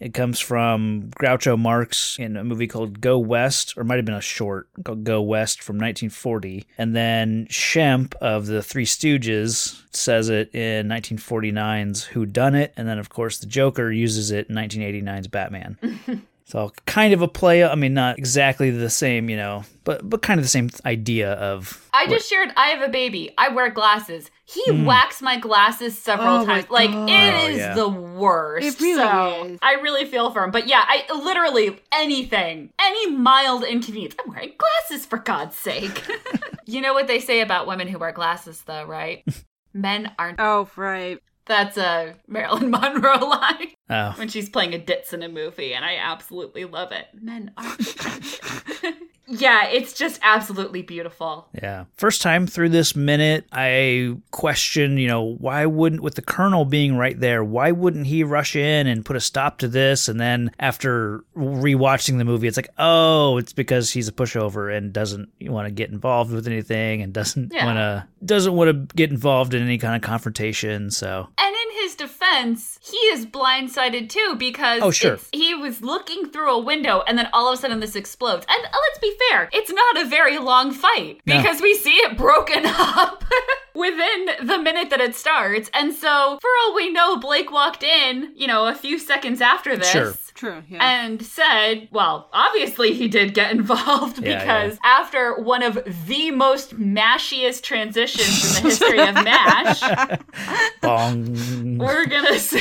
It 0.00 0.14
comes 0.14 0.40
from 0.40 1.10
Groucho 1.20 1.58
Marx 1.58 2.16
in 2.18 2.36
a 2.36 2.44
movie 2.44 2.66
called 2.66 3.00
Go 3.00 3.18
West, 3.18 3.74
or 3.76 3.84
might 3.84 3.96
have 3.96 4.04
been 4.04 4.14
a 4.14 4.20
short 4.20 4.68
called 4.84 5.04
Go 5.04 5.20
West 5.20 5.62
from 5.62 5.76
1940. 5.76 6.66
And 6.78 6.96
then 6.96 7.46
Shemp 7.48 8.14
of 8.16 8.46
the 8.46 8.62
Three 8.62 8.86
Stooges 8.86 9.82
says 9.94 10.28
it 10.28 10.54
in 10.54 10.88
1949's 10.88 12.04
Who 12.04 12.26
Done 12.26 12.54
It, 12.54 12.72
and 12.76 12.88
then 12.88 12.98
of 12.98 13.08
course 13.08 13.38
the 13.38 13.46
Joker 13.46 13.90
uses 13.90 14.30
it 14.30 14.48
in 14.48 14.56
1989's 14.56 15.28
Batman. 15.28 15.78
So 16.50 16.72
kind 16.86 17.14
of 17.14 17.22
a 17.22 17.28
play. 17.28 17.62
I 17.64 17.74
mean, 17.76 17.94
not 17.94 18.18
exactly 18.18 18.70
the 18.70 18.90
same, 18.90 19.30
you 19.30 19.36
know, 19.36 19.62
but 19.84 20.08
but 20.08 20.20
kind 20.22 20.38
of 20.40 20.44
the 20.44 20.48
same 20.50 20.68
idea 20.84 21.32
of. 21.34 21.88
I 21.94 22.06
just 22.08 22.28
shared 22.28 22.50
I 22.56 22.68
have 22.68 22.82
a 22.82 22.90
baby. 22.90 23.32
I 23.38 23.48
wear 23.50 23.70
glasses. 23.70 24.30
He 24.44 24.60
Mm. 24.68 24.84
whacks 24.84 25.22
my 25.22 25.38
glasses 25.38 25.96
several 25.96 26.38
Oh 26.38 26.44
times. 26.46 26.68
Like 26.70 26.90
God. 26.90 27.08
it 27.08 27.34
Oh, 27.34 27.48
is 27.50 27.58
yeah. 27.58 27.74
the 27.74 27.88
worst. 27.88 28.66
It 28.66 28.80
really 28.80 28.96
so 29.00 29.44
is. 29.44 29.58
I 29.62 29.74
really 29.74 30.06
feel 30.06 30.32
for 30.32 30.42
him. 30.42 30.50
But 30.50 30.66
yeah, 30.66 30.84
I 30.84 31.04
literally 31.14 31.78
anything, 31.92 32.72
any 32.80 33.10
mild 33.12 33.62
inconvenience. 33.62 34.16
I'm 34.22 34.28
wearing 34.32 34.52
glasses 34.58 35.06
for 35.06 35.18
God's 35.18 35.54
sake. 35.56 36.04
you 36.66 36.80
know 36.80 36.94
what 36.94 37.06
they 37.06 37.20
say 37.20 37.42
about 37.42 37.68
women 37.68 37.86
who 37.86 37.98
wear 38.00 38.10
glasses 38.12 38.60
though, 38.66 38.84
right? 38.84 39.24
Men 39.72 40.10
aren't 40.18 40.40
oh 40.40 40.68
right. 40.74 41.20
That's 41.50 41.76
a 41.76 42.14
Marilyn 42.28 42.70
Monroe 42.70 43.16
line 43.26 43.68
Oh, 43.90 44.12
when 44.16 44.28
she's 44.28 44.48
playing 44.48 44.72
a 44.72 44.78
ditz 44.78 45.12
in 45.12 45.22
a 45.22 45.28
movie, 45.28 45.74
and 45.74 45.84
I 45.84 45.96
absolutely 45.96 46.64
love 46.64 46.92
it. 46.92 47.06
Men 47.12 47.50
aren't. 47.56 48.40
yeah, 49.26 49.66
it's 49.68 49.92
just 49.94 50.20
absolutely 50.22 50.82
beautiful. 50.82 51.48
yeah. 51.60 51.84
First 51.96 52.22
time 52.22 52.46
through 52.46 52.68
this 52.70 52.94
minute, 52.94 53.46
I 53.52 54.16
question, 54.30 54.96
you 54.96 55.08
know, 55.08 55.22
why 55.22 55.66
wouldn't, 55.66 56.02
with 56.02 56.14
the 56.14 56.22
colonel 56.22 56.64
being 56.64 56.96
right 56.96 57.18
there, 57.18 57.42
why 57.42 57.72
wouldn't 57.72 58.06
he 58.06 58.22
rush 58.24 58.54
in 58.54 58.86
and 58.86 59.04
put 59.04 59.16
a 59.16 59.20
stop 59.20 59.58
to 59.58 59.66
this? 59.68 60.08
And 60.08 60.20
then 60.20 60.52
after 60.60 61.24
rewatching 61.36 62.18
the 62.18 62.24
movie, 62.24 62.46
it's 62.46 62.56
like, 62.56 62.70
oh, 62.78 63.38
it's 63.38 63.52
because 63.52 63.90
he's 63.90 64.06
a 64.08 64.12
pushover 64.12 64.72
and 64.76 64.92
doesn't 64.92 65.30
want 65.42 65.66
to 65.66 65.72
get 65.74 65.90
involved 65.90 66.32
with 66.32 66.46
anything 66.46 67.02
and 67.02 67.12
doesn't 67.12 67.52
Yeah. 67.52 67.64
want 67.66 67.76
to 67.78 68.06
doesn't 68.24 68.54
want 68.54 68.68
to 68.88 68.94
get 68.96 69.10
involved 69.10 69.54
in 69.54 69.62
any 69.62 69.78
kind 69.78 69.96
of 69.96 70.02
confrontation. 70.02 70.90
So 70.90 71.26
And 71.38 71.39
in 71.39 71.39
his 71.39 71.39
defense, 72.30 72.78
he 72.82 72.96
is 73.08 73.26
blindsided 73.26 74.08
too 74.08 74.34
because 74.38 74.82
Oh, 74.82 74.90
sure. 74.90 75.18
he 75.32 75.54
was 75.54 75.82
looking 75.82 76.30
through 76.30 76.50
a 76.52 76.58
window 76.58 77.02
and 77.06 77.18
then 77.18 77.28
all 77.32 77.48
of 77.52 77.58
a 77.58 77.60
sudden 77.60 77.80
this 77.80 77.96
explodes. 77.96 78.46
And 78.48 78.64
uh, 78.64 78.68
let's 78.88 78.98
be 79.00 79.14
fair, 79.30 79.48
it's 79.52 79.70
not 79.72 80.00
a 80.00 80.08
very 80.08 80.38
long 80.38 80.72
fight 80.72 81.20
No. 81.26 81.36
because 81.38 81.60
we 81.60 81.74
see 81.74 81.94
it 81.96 82.16
broken 82.16 82.64
up 82.66 83.24
within 83.74 84.26
the 84.46 84.58
minute 84.58 84.90
that 84.90 85.00
it 85.00 85.14
starts. 85.14 85.70
And 85.74 85.92
so, 85.94 86.38
for 86.40 86.50
all 86.64 86.74
we 86.74 86.90
know, 86.90 87.16
Blake 87.18 87.50
walked 87.50 87.82
in, 87.82 88.32
you 88.34 88.46
know, 88.46 88.66
a 88.66 88.74
few 88.74 88.98
seconds 88.98 89.40
after 89.40 89.76
this. 89.76 89.90
Sure. 89.90 90.14
True. 90.40 90.62
Yeah. 90.70 90.78
And 90.82 91.22
said, 91.22 91.88
well, 91.92 92.30
obviously 92.32 92.94
he 92.94 93.08
did 93.08 93.34
get 93.34 93.50
involved 93.58 94.22
Yeah, 94.24 94.38
because 94.40 94.78
after 94.82 95.38
one 95.38 95.62
of 95.62 95.78
the 96.06 96.30
most 96.30 96.78
mashiest 96.80 97.60
transitions 97.62 98.56
in 98.56 98.62
the 98.62 98.68
history 98.70 99.00
of 99.00 99.14
MASH, 99.22 99.82
we're 101.78 102.06
gonna 102.06 102.38
say 102.38 102.60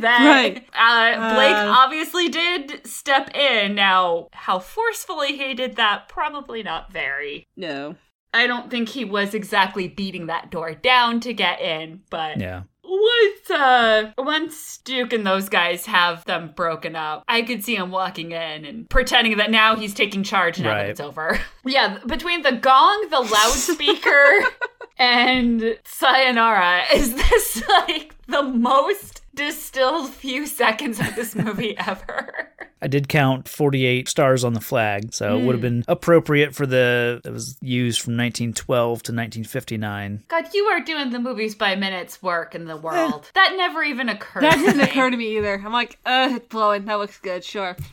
that 0.00 0.24
Right. 0.24 0.66
uh, 0.74 1.34
Blake 1.34 1.54
Uh. 1.56 1.74
obviously 1.76 2.28
did 2.28 2.86
step 2.86 3.34
in. 3.36 3.74
Now, 3.74 4.28
how 4.32 4.58
forcefully 4.58 5.36
he 5.36 5.54
did 5.54 5.76
that, 5.76 6.08
probably 6.08 6.62
not 6.62 6.90
very. 6.92 7.46
no. 7.56 7.96
I 8.34 8.46
don't 8.46 8.70
think 8.70 8.88
he 8.88 9.04
was 9.04 9.34
exactly 9.34 9.88
beating 9.88 10.28
that 10.28 10.50
door 10.50 10.72
down 10.74 11.20
to 11.20 11.34
get 11.34 11.60
in, 11.60 12.00
but 12.08 12.40
yeah. 12.40 12.62
Once 13.00 13.50
uh 13.50 14.12
once 14.18 14.78
Duke 14.84 15.12
and 15.12 15.26
those 15.26 15.48
guys 15.48 15.86
have 15.86 16.24
them 16.26 16.52
broken 16.54 16.94
up, 16.94 17.24
I 17.28 17.42
could 17.42 17.64
see 17.64 17.74
him 17.76 17.90
walking 17.90 18.32
in 18.32 18.64
and 18.64 18.88
pretending 18.90 19.36
that 19.38 19.50
now 19.50 19.76
he's 19.76 19.94
taking 19.94 20.22
charge 20.22 20.60
now 20.60 20.68
Right. 20.70 20.82
that 20.82 20.90
it's 20.90 21.00
over. 21.00 21.40
yeah, 21.64 21.98
between 22.06 22.42
the 22.42 22.52
gong, 22.52 23.06
the 23.10 23.20
loudspeaker, 23.20 24.44
and 24.98 25.78
Sayonara, 25.84 26.82
is 26.94 27.14
this 27.14 27.62
like 27.68 28.14
the 28.26 28.42
most 28.42 29.22
distilled 29.34 30.10
few 30.10 30.46
seconds 30.46 31.00
of 31.00 31.14
this 31.16 31.34
movie 31.34 31.76
ever. 31.86 32.51
I 32.82 32.88
did 32.88 33.08
count 33.08 33.48
48 33.48 34.08
stars 34.08 34.42
on 34.44 34.54
the 34.54 34.60
flag, 34.60 35.14
so 35.14 35.38
it 35.38 35.44
would 35.44 35.52
have 35.54 35.62
been 35.62 35.84
appropriate 35.86 36.52
for 36.54 36.66
the 36.66 37.20
that 37.22 37.32
was 37.32 37.56
used 37.62 38.00
from 38.00 38.14
1912 38.16 38.88
to 39.04 39.12
1959. 39.12 40.24
God, 40.28 40.44
you 40.52 40.64
are 40.64 40.80
doing 40.80 41.10
the 41.10 41.20
movies 41.20 41.54
by 41.54 41.76
minutes 41.76 42.20
work 42.22 42.54
in 42.56 42.64
the 42.64 42.76
world. 42.76 43.30
that 43.34 43.54
never 43.56 43.82
even 43.84 44.08
occurred. 44.08 44.42
That 44.42 44.56
to 44.56 44.60
didn't 44.64 44.80
occur 44.80 45.10
to 45.10 45.16
me 45.16 45.36
either. 45.38 45.62
I'm 45.64 45.72
like, 45.72 45.98
uh, 46.04 46.30
it's 46.32 46.48
blowing. 46.48 46.84
That 46.86 46.94
looks 46.98 47.18
good. 47.18 47.44
Sure. 47.44 47.76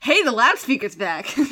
hey, 0.00 0.22
the 0.22 0.32
loudspeaker's 0.32 0.94
back. 0.96 1.34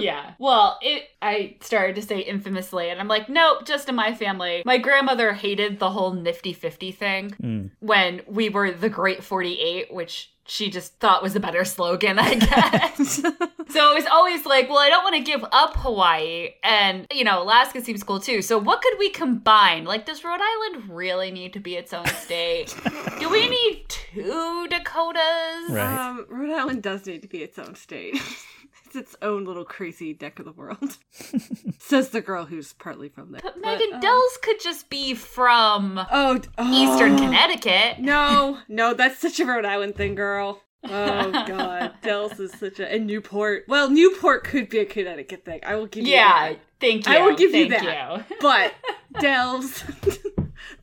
Yeah. 0.00 0.34
Well, 0.38 0.78
it 0.80 1.08
I 1.20 1.56
started 1.60 1.96
to 1.96 2.02
say 2.02 2.20
infamously 2.20 2.88
and 2.88 3.00
I'm 3.00 3.08
like, 3.08 3.28
nope, 3.28 3.66
just 3.66 3.88
in 3.88 3.96
my 3.96 4.14
family. 4.14 4.62
My 4.64 4.78
grandmother 4.78 5.32
hated 5.32 5.80
the 5.80 5.90
whole 5.90 6.12
nifty 6.12 6.52
50 6.52 6.92
thing 6.92 7.30
Mm. 7.42 7.70
when 7.80 8.20
we 8.28 8.48
were 8.48 8.70
the 8.70 8.88
Great 8.90 9.24
48, 9.24 9.92
which 9.92 10.30
she 10.48 10.70
just 10.70 10.98
thought 10.98 11.22
was 11.22 11.36
a 11.36 11.40
better 11.40 11.64
slogan, 11.64 12.18
I 12.18 12.34
guess. 12.34 13.16
so 13.68 13.92
it 13.92 13.94
was 13.94 14.06
always 14.10 14.46
like, 14.46 14.68
well, 14.68 14.78
I 14.78 14.88
don't 14.88 15.04
want 15.04 15.14
to 15.14 15.22
give 15.22 15.44
up 15.52 15.76
Hawaii. 15.76 16.50
And, 16.62 17.06
you 17.12 17.22
know, 17.22 17.42
Alaska 17.42 17.82
seems 17.82 18.02
cool 18.02 18.18
too. 18.18 18.40
So 18.40 18.58
what 18.58 18.80
could 18.80 18.94
we 18.98 19.10
combine? 19.10 19.84
Like, 19.84 20.06
does 20.06 20.24
Rhode 20.24 20.40
Island 20.40 20.90
really 20.90 21.30
need 21.30 21.52
to 21.52 21.60
be 21.60 21.76
its 21.76 21.92
own 21.92 22.06
state? 22.06 22.74
Do 23.20 23.28
we 23.28 23.48
need 23.48 23.84
two 23.88 24.66
Dakotas? 24.68 25.70
Right. 25.70 26.08
um, 26.08 26.26
Rhode 26.28 26.54
Island 26.54 26.82
does 26.82 27.04
need 27.06 27.22
to 27.22 27.28
be 27.28 27.42
its 27.42 27.58
own 27.58 27.74
state. 27.74 28.16
it's 28.88 28.96
its 28.96 29.16
own 29.20 29.44
little 29.44 29.64
crazy 29.66 30.14
deck 30.14 30.38
of 30.38 30.46
the 30.46 30.52
world. 30.52 30.96
Says 31.78 32.08
the 32.08 32.22
girl 32.22 32.46
who's 32.46 32.72
partly 32.72 33.08
from 33.10 33.32
there. 33.32 33.40
But 33.42 33.60
Megan 33.60 33.94
uh, 33.94 34.00
Del's 34.00 34.38
could 34.42 34.60
just 34.60 34.88
be 34.88 35.14
from 35.14 36.00
Oh, 36.10 36.38
d- 36.38 36.48
Eastern 36.72 37.14
oh. 37.14 37.18
Connecticut. 37.18 37.98
No, 38.00 38.58
no, 38.68 38.94
that's 38.94 39.18
such 39.18 39.40
a 39.40 39.44
Rhode 39.46 39.64
Island 39.66 39.94
thing, 39.94 40.14
girl. 40.14 40.62
Oh 40.84 41.30
god, 41.46 41.94
Del's 42.02 42.38
is 42.40 42.52
such 42.52 42.80
a 42.80 42.90
and 42.90 43.06
Newport. 43.06 43.64
Well, 43.68 43.90
Newport 43.90 44.44
could 44.44 44.68
be 44.70 44.78
a 44.78 44.86
Connecticut 44.86 45.44
thing. 45.44 45.60
I 45.66 45.74
will 45.76 45.86
give 45.86 46.06
you 46.06 46.14
Yeah, 46.14 46.50
that. 46.50 46.58
thank 46.80 47.06
you. 47.06 47.12
I 47.14 47.20
will 47.26 47.36
give 47.36 47.54
you 47.54 47.68
that. 47.68 48.24
you. 48.30 48.36
But 48.40 48.72
Del's, 49.20 49.84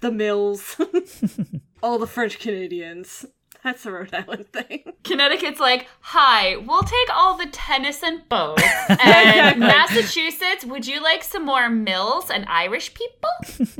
the 0.01 0.11
Mills, 0.11 0.79
all 1.81 1.97
the 1.97 2.07
French 2.07 2.37
Canadians. 2.39 3.25
That's 3.65 3.83
a 3.87 3.91
Rhode 3.91 4.13
Island 4.13 4.45
thing. 4.53 4.83
Connecticut's 5.03 5.59
like, 5.59 5.87
hi, 5.99 6.55
we'll 6.55 6.83
take 6.83 7.09
all 7.15 7.35
the 7.35 7.47
tennis 7.47 8.03
and 8.03 8.21
boats. 8.29 8.61
And 8.89 9.59
Massachusetts, 9.59 10.63
would 10.65 10.85
you 10.85 11.01
like 11.01 11.23
some 11.23 11.43
more 11.45 11.67
mills 11.67 12.29
and 12.29 12.45
Irish 12.47 12.93
people? 12.93 13.29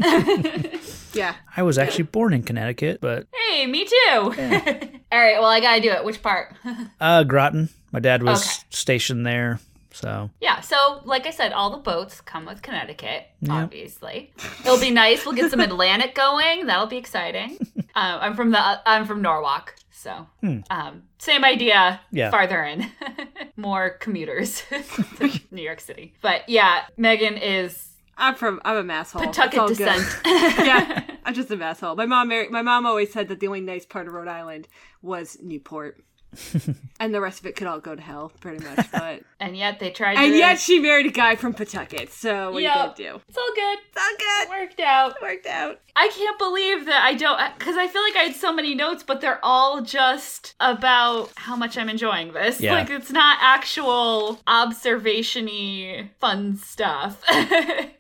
Yeah. 1.14 1.36
I 1.56 1.64
was 1.64 1.78
actually 1.78 2.04
born 2.06 2.34
in 2.34 2.44
Connecticut, 2.44 3.00
but 3.00 3.28
hey, 3.34 3.68
me 3.68 3.86
too. 3.86 3.94
all 4.12 4.30
right, 4.34 5.40
well, 5.40 5.46
I 5.46 5.62
gotta 5.62 5.80
do 5.82 5.90
it. 5.92 6.04
Which 6.04 6.22
part? 6.22 6.54
uh, 7.00 7.24
Groton. 7.24 7.70
My 7.94 8.02
dad 8.02 8.22
was 8.22 8.42
Okay. 8.46 8.66
stationed 8.72 9.26
there, 9.26 9.62
so 9.94 10.30
yeah, 10.42 10.60
so 10.60 11.00
like 11.06 11.26
I 11.26 11.30
said, 11.32 11.54
all 11.54 11.70
the 11.70 11.78
boats 11.78 12.20
come 12.20 12.46
with 12.46 12.62
Connecticut, 12.62 13.28
obviously. 13.50 14.34
It'll 14.66 14.78
be 14.80 14.92
nice. 14.92 15.26
We'll 15.26 15.36
get 15.36 15.52
some 15.52 15.62
Atlantic 15.62 16.16
going. 16.16 16.66
That'll 16.66 16.88
be 16.88 16.98
exciting. 16.98 17.60
Um, 17.96 18.20
I'm 18.22 18.36
from 18.36 18.52
the 18.52 18.60
I'm 18.90 19.06
from 19.06 19.22
Norwalk, 19.22 19.76
so 19.92 20.28
um, 20.70 21.04
same 21.18 21.46
idea. 21.46 22.02
Yeah. 22.12 22.30
farther 22.30 22.64
in, 22.64 22.92
more 23.56 23.92
commuters, 23.92 24.64
to 25.18 25.32
New 25.52 25.62
York 25.64 25.80
City. 25.80 26.14
But 26.22 26.48
yeah, 26.50 26.82
Megan 26.98 27.38
is 27.38 27.94
I'm 28.18 28.36
from 28.36 28.60
I'm 28.66 28.78
a 28.78 28.84
masshole. 28.94 29.24
Pawtucket 29.24 29.60
all 29.60 29.68
good. 29.70 29.78
descent. 29.78 30.22
yeah, 30.26 31.04
I'm 31.24 31.34
just 31.34 31.50
a 31.52 31.58
masshole. 31.58 31.96
My 31.96 32.06
mom 32.06 32.28
married, 32.28 32.52
my 32.52 32.62
mom 32.62 32.86
always 32.86 33.12
said 33.14 33.30
that 33.30 33.40
the 33.40 33.48
only 33.48 33.62
nice 33.62 33.86
part 33.86 34.08
of 34.08 34.14
Rhode 34.14 34.28
Island 34.28 34.68
was 35.02 35.38
Newport. 35.42 36.02
and 37.00 37.14
the 37.14 37.22
rest 37.22 37.40
of 37.40 37.46
it 37.46 37.56
could 37.56 37.68
all 37.68 37.80
go 37.80 37.96
to 37.96 38.02
hell, 38.02 38.32
pretty 38.42 38.64
much. 38.64 38.88
But 38.92 39.24
and 39.40 39.56
yet 39.58 39.80
they 39.80 39.92
tried. 39.92 40.18
and 40.18 40.32
to, 40.32 40.38
yet 40.38 40.60
she 40.60 40.80
married 40.80 41.06
a 41.06 41.12
guy 41.12 41.36
from 41.36 41.54
Pawtucket. 41.54 42.12
So 42.12 42.52
what 42.52 42.62
Yep. 42.64 42.76
are 42.76 42.80
you 42.80 42.84
gonna 42.86 42.96
do? 42.96 43.22
it's 43.28 43.38
all 43.38 43.54
good. 43.56 43.80
It's 43.88 43.98
all 43.98 44.18
good. 44.18 44.50
Worked 44.50 44.80
out. 44.80 45.22
Worked 45.22 45.46
out. 45.48 45.80
I 45.98 46.10
can't 46.10 46.38
believe 46.38 46.86
that 46.88 47.04
I 47.04 47.14
don't, 47.14 47.40
because 47.58 47.78
I 47.78 47.88
feel 47.88 48.02
like 48.02 48.16
I 48.18 48.24
had 48.24 48.36
so 48.36 48.52
many 48.54 48.76
notes, 48.76 49.02
but 49.04 49.22
they're 49.22 49.40
all 49.44 49.82
just 49.82 50.56
about 50.60 51.32
how 51.36 51.56
much 51.56 51.78
I'm 51.78 51.88
enjoying 51.90 52.34
this. 52.34 52.60
Yeah. 52.60 52.74
Like, 52.74 52.90
it's 52.90 53.12
not 53.12 53.38
actual 53.42 54.40
observationy 54.48 56.10
fun 56.20 56.58
stuff. 56.58 57.24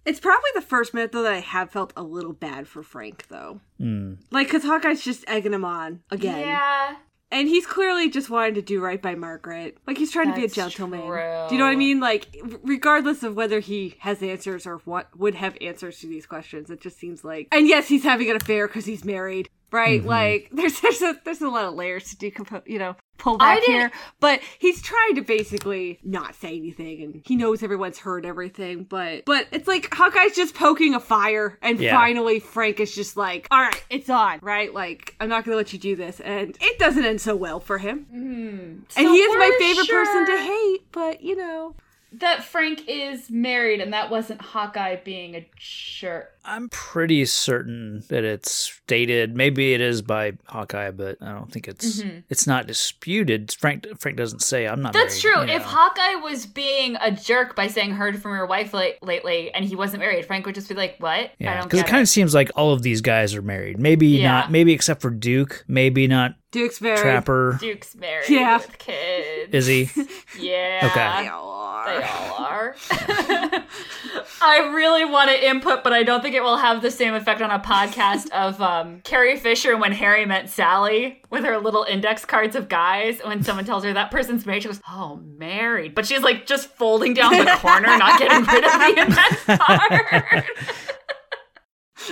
It's 0.06 0.20
probably 0.20 0.52
the 0.54 0.62
first 0.62 0.94
minute 0.94 1.12
though 1.12 1.24
that 1.24 1.34
I 1.34 1.40
have 1.40 1.72
felt 1.72 1.92
a 1.98 2.04
little 2.04 2.32
bad 2.34 2.68
for 2.68 2.84
Frank 2.84 3.26
though. 3.30 3.60
mm, 3.82 4.18
Like, 4.30 4.48
cause 4.52 4.62
Hawkeye's 4.64 5.04
just 5.04 5.24
egging 5.28 5.52
him 5.54 5.66
on 5.66 6.02
again. 6.12 6.42
yeah. 6.42 6.96
And 7.32 7.48
he's 7.48 7.66
clearly 7.66 8.10
just 8.10 8.30
wanting 8.30 8.56
to 8.56 8.62
do 8.62 8.80
right 8.80 9.02
by 9.02 9.16
Margaret. 9.16 9.78
Like 9.88 9.98
he's 9.98 10.12
trying 10.12 10.30
to 10.30 10.36
be 10.36 10.46
a 10.46 10.50
gentleman. 10.50 11.02
true. 11.02 11.46
Do 11.50 11.56
you 11.56 11.60
know 11.60 11.66
what 11.66 11.72
I 11.72 11.76
mean? 11.76 12.00
Like 12.00 12.36
regardless 12.64 13.24
of 13.24 13.36
whether 13.36 13.60
he 13.60 13.96
has 14.00 14.22
answers 14.22 14.68
or 14.68 14.78
what 14.86 15.18
would 15.18 15.36
have 15.36 15.58
answers 15.60 16.00
to 16.00 16.08
these 16.08 16.26
questions, 16.26 16.70
it 16.70 16.82
just 16.82 17.00
seems 17.00 17.24
like. 17.24 17.48
And 17.52 17.68
yes, 17.68 17.88
he's 17.88 18.04
having 18.04 18.30
an 18.30 18.36
affair 18.36 18.68
because 18.68 18.86
he's 18.86 19.04
married, 19.04 19.50
right? 19.72 20.00
Mm-hmm. 20.00 20.10
Like 20.10 20.50
there's 20.54 20.80
there's 20.82 21.02
a 21.02 21.20
there's 21.26 21.42
a 21.42 21.50
lot 21.50 21.66
of 21.66 21.74
layers 21.74 22.10
to 22.12 22.18
decompose. 22.18 22.62
You 22.66 22.80
know, 22.80 22.96
pull 23.26 23.36
I 23.40 23.56
back 23.56 23.60
didn't- 23.66 23.76
here. 23.76 23.92
But 24.20 24.40
he's 24.60 24.82
trying 24.82 25.16
to 25.16 25.22
basically 25.22 26.00
not 26.04 26.36
say 26.36 26.56
anything, 26.56 27.02
and 27.04 27.22
he 27.26 27.36
knows 27.36 27.64
everyone's 27.64 27.98
heard 28.00 28.26
everything. 28.26 28.84
But 28.84 29.26
but 29.26 29.48
it's 29.52 29.68
like 29.68 29.94
Hawkeye's 29.94 30.36
just 30.36 30.54
poking 30.56 30.94
a 30.94 31.00
fire, 31.00 31.58
and 31.62 31.80
Yeah. 31.80 31.96
finally 31.96 32.40
Frank 32.40 32.80
is 32.80 32.94
just 32.94 33.18
like, 33.18 33.48
all 33.52 33.62
right, 33.62 33.84
it's 33.90 34.10
on, 34.10 34.40
right? 34.42 34.74
Like 34.74 35.16
I'm 35.20 35.28
not 35.30 35.44
gonna 35.44 35.58
let 35.58 35.74
you 35.74 35.80
do 35.80 35.96
this, 35.96 36.20
and 36.20 36.56
it 36.62 36.80
doesn't 36.80 37.04
end 37.04 37.20
so 37.20 37.36
well 37.36 37.60
for 37.60 37.78
him. 37.80 38.06
Mm-hmm. 38.14 38.58
And 38.58 38.86
So 38.90 39.02
he 39.12 39.18
is 39.18 39.34
my 39.38 39.50
we're 39.52 39.60
favorite 39.60 39.90
person 39.90 40.26
to 40.28 40.38
hate, 40.38 40.92
but 40.92 41.22
you 41.22 41.36
know. 41.36 41.76
That 42.20 42.44
Frank 42.44 42.84
is 42.88 43.30
married, 43.30 43.82
and 43.82 43.94
that 43.94 44.10
wasn't 44.10 44.42
Hawkeye 44.42 44.98
being 44.98 45.36
a 45.36 45.48
jerk. 45.58 46.32
I'm 46.46 46.70
pretty 46.70 47.26
certain 47.26 48.04
that 48.10 48.24
it's 48.24 48.52
stated. 48.52 49.36
Maybe 49.36 49.74
it 49.74 49.82
is 49.82 50.02
by 50.02 50.34
Hawkeye, 50.46 50.92
but 50.92 51.18
I 51.22 51.32
don't 51.32 51.52
think 51.52 51.68
it's 51.68 52.02
mm-hmm. 52.02 52.20
it's 52.30 52.46
not 52.46 52.68
disputed. 52.68 53.52
Frank 53.52 53.88
Frank 53.98 54.18
doesn't 54.18 54.42
say 54.42 54.66
I'm 54.68 54.82
not. 54.82 54.94
That's 54.94 55.24
married," 55.24 55.36
true. 55.38 55.48
you 55.50 55.58
If. 55.58 55.64
Hawkeye 55.64 56.16
was 56.16 56.46
being 56.46 56.96
a 57.02 57.12
jerk 57.12 57.56
by 57.56 57.68
saying 57.68 57.92
heard 57.92 58.22
from 58.22 58.32
your 58.34 58.46
wife 58.46 58.74
late- 58.74 59.02
lately 59.02 59.52
and 59.52 59.66
he 59.66 59.76
wasn't 59.76 60.02
married, 60.02 60.26
Frank 60.26 60.46
would 60.46 60.56
just 60.56 60.70
be 60.70 60.76
like, 60.76 60.96
"What? 61.00 61.32
Yeah, 61.40 61.64
because 61.64 61.80
it 61.80 61.88
kind 61.88 62.02
of 62.02 62.08
seems 62.08 62.34
like 62.34 62.52
all 62.56 62.72
of 62.72 62.84
these 62.84 63.02
guys 63.02 63.36
are 63.36 63.42
married. 63.42 63.80
Maybe 63.80 64.08
Yeah. 64.08 64.32
not. 64.32 64.52
Maybe 64.52 64.72
except 64.72 65.02
for 65.02 65.10
Duke. 65.10 65.66
Maybe 65.68 66.08
not 66.08 66.36
Duke's 66.56 66.80
very 66.80 66.98
Trapper. 66.98 67.58
Duke's 67.60 67.94
married 67.96 68.30
Yeah. 68.30 68.56
with 68.60 68.78
kids. 68.78 69.54
Is 69.54 69.66
he? 69.68 69.90
Yeah. 70.40 70.90
Okay. 70.90 71.24
They 71.24 71.28
all 71.30 71.50
are. 71.50 72.00
They 72.00 72.06
all 72.06 72.36
are. 72.38 72.76
I 74.42 74.72
really 74.74 75.04
want 75.04 75.30
to 75.32 75.48
input, 75.50 75.84
but 75.84 75.92
I 75.92 76.04
don't 76.04 76.22
think 76.22 76.34
it 76.34 76.42
will 76.44 76.56
have 76.56 76.82
the 76.82 76.92
same 76.92 77.14
effect 77.14 77.42
on 77.42 77.52
a 77.52 77.60
podcast 77.60 78.30
of 78.32 78.62
um, 78.62 79.02
Carrie 79.02 79.36
Fisher 79.38 79.76
when 79.76 79.92
Harry 79.92 80.26
met 80.26 80.50
Sally 80.50 81.22
with 81.30 81.44
her 81.44 81.58
little 81.58 81.84
index 81.84 82.24
cards 82.24 82.56
of 82.56 82.70
guys. 82.70 83.20
When 83.24 83.44
someone 83.44 83.66
tells 83.66 83.84
her 83.84 83.92
that 83.94 84.12
person's 84.12 84.46
married, 84.46 84.64
she 84.64 84.70
goes, 84.70 84.82
"Oh, 84.90 85.18
married," 85.38 85.94
but 85.94 86.06
she's 86.06 86.22
like 86.22 86.46
just 86.46 86.70
folding 86.70 87.14
down 87.14 87.32
the 87.38 87.52
corner, 87.58 87.88
not 87.98 88.18
getting 88.20 88.46
rid 88.46 88.64
of 88.64 88.72
the 88.80 89.02
index 89.02 89.44
card. 89.66 90.46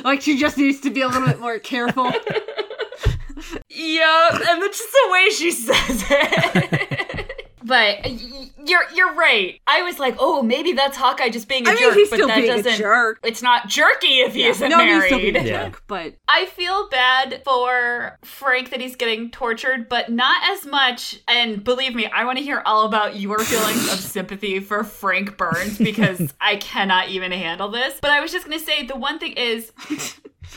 Like 0.03 0.21
she 0.21 0.37
just 0.37 0.57
needs 0.57 0.79
to 0.81 0.89
be 0.89 1.01
a 1.01 1.07
little 1.07 1.27
bit 1.27 1.39
more 1.39 1.59
careful. 1.59 2.11
Yep, 3.69 4.33
and 4.47 4.61
that's 4.61 4.77
just 4.77 4.91
the 4.91 5.09
way 5.11 5.29
she 5.29 5.51
says 5.51 6.05
it. 6.09 7.47
but 7.63 7.99
y- 8.05 8.49
you're 8.65 8.83
you're 8.93 9.13
right. 9.13 9.59
I 9.67 9.81
was 9.83 9.99
like, 9.99 10.15
oh, 10.19 10.41
maybe 10.43 10.73
that's 10.73 10.95
Hawkeye 10.97 11.29
just 11.29 11.47
being 11.49 11.65
a 11.67 11.71
I 11.71 11.73
mean, 11.73 11.83
jerk, 11.83 11.93
he's 11.95 12.09
but 12.09 12.15
still 12.17 12.27
that 12.27 12.37
being 12.37 12.49
a 12.51 12.63
doesn't. 12.63 12.77
jerk. 12.77 13.19
It's 13.23 13.41
not 13.41 13.67
jerky 13.67 14.19
if 14.19 14.33
he 14.35 14.45
isn't 14.45 14.69
no, 14.69 14.79
he's 14.79 15.05
still 15.05 15.19
being 15.19 15.35
a 15.35 15.43
Yeah. 15.43 15.65
jerk, 15.69 15.83
but 15.87 16.15
I 16.27 16.45
feel 16.47 16.87
bad 16.89 17.41
for 17.43 18.17
Frank 18.23 18.69
that 18.69 18.79
he's 18.79 18.95
getting 18.95 19.31
tortured, 19.31 19.89
but 19.89 20.09
not 20.11 20.41
as 20.51 20.65
much. 20.65 21.19
And 21.27 21.63
believe 21.63 21.95
me, 21.95 22.05
I 22.07 22.23
want 22.25 22.37
to 22.37 22.43
hear 22.43 22.61
all 22.65 22.85
about 22.85 23.17
your 23.17 23.39
feelings 23.39 23.91
of 23.91 23.99
sympathy 23.99 24.59
for 24.59 24.83
Frank 24.83 25.37
Burns 25.37 25.77
because 25.77 26.33
I 26.41 26.57
cannot 26.57 27.09
even 27.09 27.31
handle 27.31 27.69
this. 27.69 27.97
But 28.01 28.11
I 28.11 28.19
was 28.21 28.31
just 28.31 28.45
going 28.45 28.57
to 28.59 28.63
say 28.65 28.85
the 28.85 28.95
one 28.95 29.19
thing 29.19 29.33
is. 29.33 29.71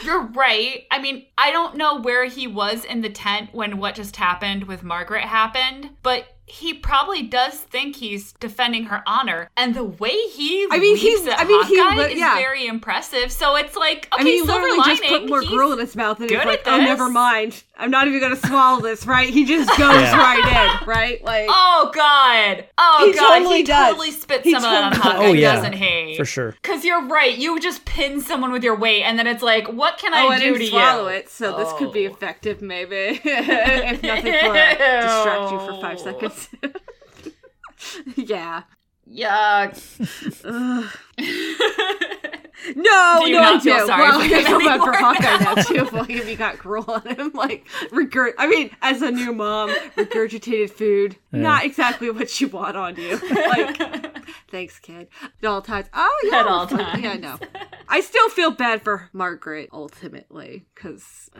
You're 0.02 0.23
right. 0.23 0.85
I 0.90 1.00
mean, 1.00 1.26
I 1.38 1.50
don't 1.50 1.76
know 1.76 2.00
where 2.00 2.25
he 2.25 2.47
was 2.47 2.85
in 2.85 3.00
the 3.00 3.11
tent 3.11 3.50
when 3.52 3.78
what 3.78 3.95
just 3.95 4.16
happened 4.16 4.64
with 4.64 4.83
Margaret 4.83 5.23
happened, 5.25 5.90
but 6.02 6.36
he 6.48 6.72
probably 6.74 7.22
does 7.22 7.54
think 7.54 7.96
he's 7.96 8.32
defending 8.34 8.84
her 8.84 9.02
honor, 9.06 9.50
and 9.56 9.74
the 9.74 9.82
way 9.84 10.14
he 10.28 10.66
I 10.70 10.78
mean, 10.78 10.96
he- 10.96 11.16
leaps 11.16 11.26
at 11.28 11.40
I 11.40 11.44
mean, 11.44 11.64
he 11.66 11.78
Hawkeye 11.78 11.96
li- 12.06 12.12
is 12.12 12.18
very 12.20 12.66
impressive. 12.66 13.32
So 13.32 13.56
it's 13.56 13.74
like, 13.76 14.08
okay, 14.12 14.22
I 14.22 14.24
mean, 14.24 14.32
he 14.34 14.38
silver 14.46 14.52
literally 14.62 14.78
lining. 14.78 14.96
just 14.96 15.08
put 15.08 15.28
more 15.28 15.42
gruel 15.42 15.72
in 15.72 15.78
his 15.80 15.96
mouth 15.96 16.20
and 16.20 16.30
he's 16.30 16.44
like, 16.44 16.62
"Oh, 16.66 16.78
never 16.78 17.08
mind. 17.10 17.64
I'm 17.76 17.90
not 17.90 18.06
even 18.08 18.20
gonna 18.20 18.36
swallow 18.36 18.80
this." 18.80 19.06
Right? 19.06 19.28
He 19.28 19.44
just 19.44 19.68
goes 19.78 19.78
Yeah. 20.00 20.16
right 20.16 20.80
in. 20.82 20.86
Right? 20.88 21.22
Like, 21.24 21.46
Oh 21.50 21.90
God! 21.92 22.64
Oh 22.78 23.06
He 23.06 23.12
God! 23.18 23.38
totally 23.38 23.56
he 23.58 23.62
does. 23.64 23.88
totally 23.90 24.10
spit 24.12 24.42
He 24.42 24.52
some 24.52 24.64
of 24.64 24.70
that 24.70 24.82
on 24.84 24.92
totally- 24.92 25.12
Hawkeye, 25.14 25.26
Oh, 25.26 25.32
yeah. 25.32 25.54
doesn't 25.56 25.72
he? 25.74 26.16
for 26.16 26.24
sure. 26.24 26.52
Because 26.62 26.84
you're 26.84 27.04
right. 27.06 27.36
You 27.36 27.58
just 27.60 27.84
pin 27.84 28.20
someone 28.20 28.52
with 28.52 28.62
your 28.62 28.76
weight, 28.76 29.02
and 29.02 29.18
then 29.18 29.26
it's 29.26 29.42
like, 29.42 29.66
what 29.66 29.98
can 29.98 30.14
oh, 30.14 30.28
I 30.28 30.34
I 30.34 30.38
do 30.38 30.44
didn't 30.52 30.60
to 30.60 30.66
swallow 30.68 31.08
you? 31.08 31.16
it, 31.16 31.28
so 31.28 31.56
this 31.56 31.72
could 31.78 31.92
be 31.92 32.06
Oh. 32.06 32.12
effective, 32.12 32.62
maybe, 32.62 33.20
if 33.24 34.02
nothing 34.02 34.32
for 34.32 34.56
uh, 34.56 35.02
distract 35.02 35.52
you 35.52 35.58
for 35.58 35.80
five 35.80 35.98
seconds. 36.06 36.34
yeah. 38.16 38.62
Yuck. 39.09 39.76
Ugh. 42.68 42.76
No, 42.76 43.18
Do 43.23 43.28
you 43.30 43.35
no, 43.37 43.40
not 43.42 43.56
I 43.56 43.61
feel 43.61 43.78
do. 43.78 43.87
sorry 43.87 44.02
well, 44.02 44.20
for 44.20 44.35
I 44.35 44.42
feel 44.44 44.58
bad 44.58 44.80
for 44.80 44.92
Hawkeye 44.92 45.44
now? 45.44 45.54
now 45.54 45.62
too. 45.62 45.96
Like 45.96 46.11
if 46.11 46.28
you 46.28 46.37
got 46.37 46.58
gruel 46.58 46.85
on 46.90 47.02
him, 47.06 47.30
like 47.35 47.66
regurg. 47.90 48.32
I 48.38 48.46
mean, 48.46 48.70
as 48.82 49.02
a 49.02 49.11
new 49.11 49.32
mom, 49.32 49.70
regurgitated 49.96 50.70
food, 50.70 51.16
not 51.32 51.64
exactly 51.64 52.11
what 52.11 52.40
you 52.40 52.49
want 52.49 52.76
on 52.76 52.96
you. 52.96 53.20
Like, 53.46 54.26
thanks, 54.50 54.78
kid. 54.80 55.08
At 55.23 55.46
all 55.49 55.62
times. 55.62 55.87
Oh 55.94 56.28
yeah, 56.30 56.40
At 56.40 56.46
all 56.46 56.64
it's 56.64 56.73
like- 56.73 56.87
times. 56.87 57.02
Yeah, 57.02 57.14
no. 57.16 57.38
I 57.88 58.00
still 58.00 58.28
feel 58.30 58.50
bad 58.50 58.82
for 58.82 59.08
Margaret 59.12 59.68
ultimately, 59.73 60.66
because 60.75 61.30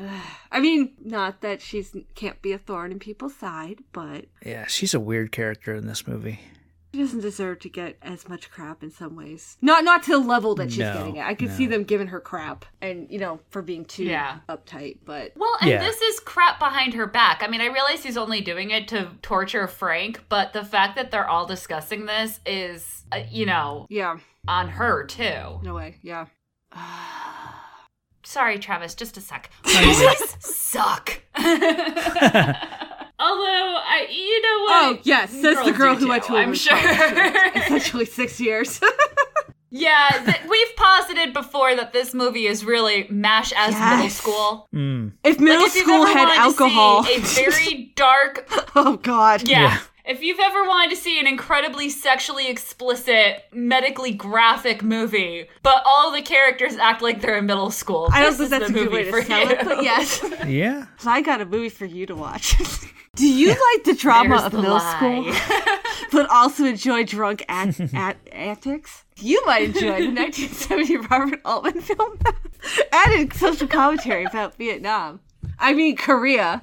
I 0.53 0.61
mean, 0.61 0.93
not 1.05 1.41
that 1.41 1.61
she's 1.61 1.97
can't 2.15 2.41
be 2.43 2.53
a 2.53 2.59
thorn 2.59 2.93
in 2.93 2.99
people's 3.01 3.35
side, 3.35 3.81
but 3.93 4.27
Yeah, 4.45 4.67
she's 4.67 4.95
a 4.95 5.01
weird 5.01 5.33
character 5.33 5.75
in 5.75 5.87
this 5.87 6.07
movie. 6.07 6.41
She 6.97 7.03
doesn't 7.03 7.21
deserve 7.21 7.59
to 7.59 7.69
get 7.69 7.99
as 8.01 8.27
much 8.27 8.51
crap 8.51 8.83
in 8.83 8.91
some 8.91 9.15
ways. 9.17 9.59
Not 9.61 9.85
not 9.85 10.03
to 10.05 10.13
the 10.13 10.19
level 10.19 10.55
that 10.55 10.71
she's 10.71 10.79
No, 10.79 10.95
getting 10.95 11.17
it. 11.17 11.27
I 11.27 11.35
could 11.35 11.49
no. 11.51 11.55
see 11.55 11.67
them 11.67 11.85
giving 11.85 12.07
her 12.07 12.21
crap 12.21 12.65
and 12.81 13.07
you 13.11 13.19
know 13.19 13.39
for 13.51 13.61
being 13.61 13.85
too 13.85 14.05
Yeah. 14.05 14.39
uptight, 14.49 15.01
but 15.05 15.33
Well, 15.37 15.55
and 15.61 15.69
Yeah. 15.71 15.81
this 15.83 16.01
is 16.01 16.21
crap 16.21 16.59
behind 16.59 16.95
her 16.95 17.07
back. 17.07 17.43
I 17.43 17.49
mean, 17.49 17.61
I 17.61 17.67
realize 17.67 18.03
he's 18.03 18.17
only 18.17 18.41
doing 18.41 18.71
it 18.71 18.89
to 18.89 19.11
torture 19.21 19.67
Frank, 19.67 20.25
but 20.31 20.55
the 20.55 20.65
fact 20.65 20.97
that 20.97 21.11
they're 21.11 21.29
all 21.29 21.45
discussing 21.45 22.07
this 22.07 22.41
is, 22.47 23.05
uh, 23.13 23.21
you 23.31 23.45
know, 23.45 23.87
yeah, 23.91 24.17
on 24.49 24.69
her 24.69 25.05
too. 25.05 25.61
no 25.63 25.75
way. 25.75 25.97
Yeah. 26.01 26.27
Sorry, 28.25 28.59
Travis, 28.59 28.95
just 28.95 29.17
a 29.19 29.21
sec. 29.21 29.51
you're 29.67 30.15
suck. 30.41 31.21
Although, 34.07 34.13
I, 34.13 34.13
you 34.13 34.43
know 34.43 34.65
what? 34.65 34.97
Oh 34.97 34.99
yes, 35.03 35.31
says 35.31 35.65
the 35.65 35.73
girl 35.73 35.95
who 35.97 36.09
went 36.09 36.25
too, 36.25 36.35
to 36.35 36.39
I'm 36.39 36.55
sure. 36.55 36.77
college. 36.77 37.53
essentially 37.57 38.05
six 38.05 38.41
years. 38.41 38.81
Yeah, 39.69 40.09
th- 40.25 40.49
we've 40.49 40.77
posited 40.77 41.35
before 41.35 41.75
that 41.75 41.93
this 41.93 42.15
movie 42.15 42.47
is 42.47 42.65
really 42.65 43.07
MASH 43.11 43.53
as 43.57 43.75
middle 43.75 44.09
school. 44.09 44.69
Mm. 44.75 45.13
if 45.25 45.39
middle 45.41 45.63
Like, 45.63 45.69
if 45.69 45.75
you've 45.75 45.85
school 45.85 46.05
ever 46.05 46.19
had 46.19 46.25
wanted 46.27 46.35
to 46.35 46.41
alcohol, 46.41 47.05
see 47.05 47.15
a 47.17 47.21
very 47.21 47.93
dark 47.97 48.49
oh 48.77 48.97
god. 48.97 49.47
Yeah. 49.47 49.61
Yeah. 49.61 49.79
If 50.07 50.23
you've 50.23 50.39
ever 50.39 50.63
wanted 50.63 50.91
to 50.91 50.97
see 50.97 51.19
an 51.19 51.27
incredibly 51.27 51.89
sexually 51.89 52.49
explicit, 52.49 53.45
medically 53.53 54.13
graphic 54.13 54.85
movie, 54.85 55.49
but 55.65 55.83
all 55.85 56.13
the 56.13 56.23
characters 56.23 56.77
act 56.77 57.03
like 57.03 57.21
they're 57.21 57.39
in 57.39 57.47
middle 57.47 57.73
school, 57.73 58.09
I 58.13 58.23
don't 58.23 58.37
this 58.39 58.49
think 58.49 58.63
is 58.63 58.69
that's 58.69 58.71
a 58.71 58.73
the 58.73 58.79
good 58.85 58.93
way 58.93 58.99
movie 59.01 59.11
to 59.11 59.11
for 59.11 59.23
sell 59.25 59.45
you. 59.45 59.51
it, 59.51 59.65
but 59.65 59.83
yes. 59.83 60.25
Yeah. 60.47 60.87
So 60.99 61.11
I 61.11 61.23
got 61.23 61.41
a 61.41 61.45
movie 61.45 61.71
for 61.71 61.87
you 61.87 62.07
to 62.07 62.15
watch. 62.15 62.55
Do 63.17 63.27
you 63.29 63.49
like 63.49 63.85
the 63.85 63.95
drama 63.95 64.29
There's 64.29 64.43
of 64.45 64.53
the 64.53 64.59
middle 64.59 64.75
lie. 64.77 64.97
school, 64.97 66.05
but 66.13 66.31
also 66.31 66.67
enjoy 66.67 67.03
drunk 67.05 67.45
at, 67.49 67.81
at 67.95 68.17
antics? 68.31 69.05
You 69.17 69.43
might 69.47 69.63
enjoy 69.75 70.03
the 70.03 70.13
1970 70.13 70.97
Robert 70.99 71.41
Altman 71.45 71.81
film 71.81 72.19
added 72.93 73.33
social 73.33 73.67
commentary 73.67 74.25
about 74.25 74.55
Vietnam. 74.57 75.19
I 75.59 75.73
mean 75.75 75.97
Korea. 75.97 76.63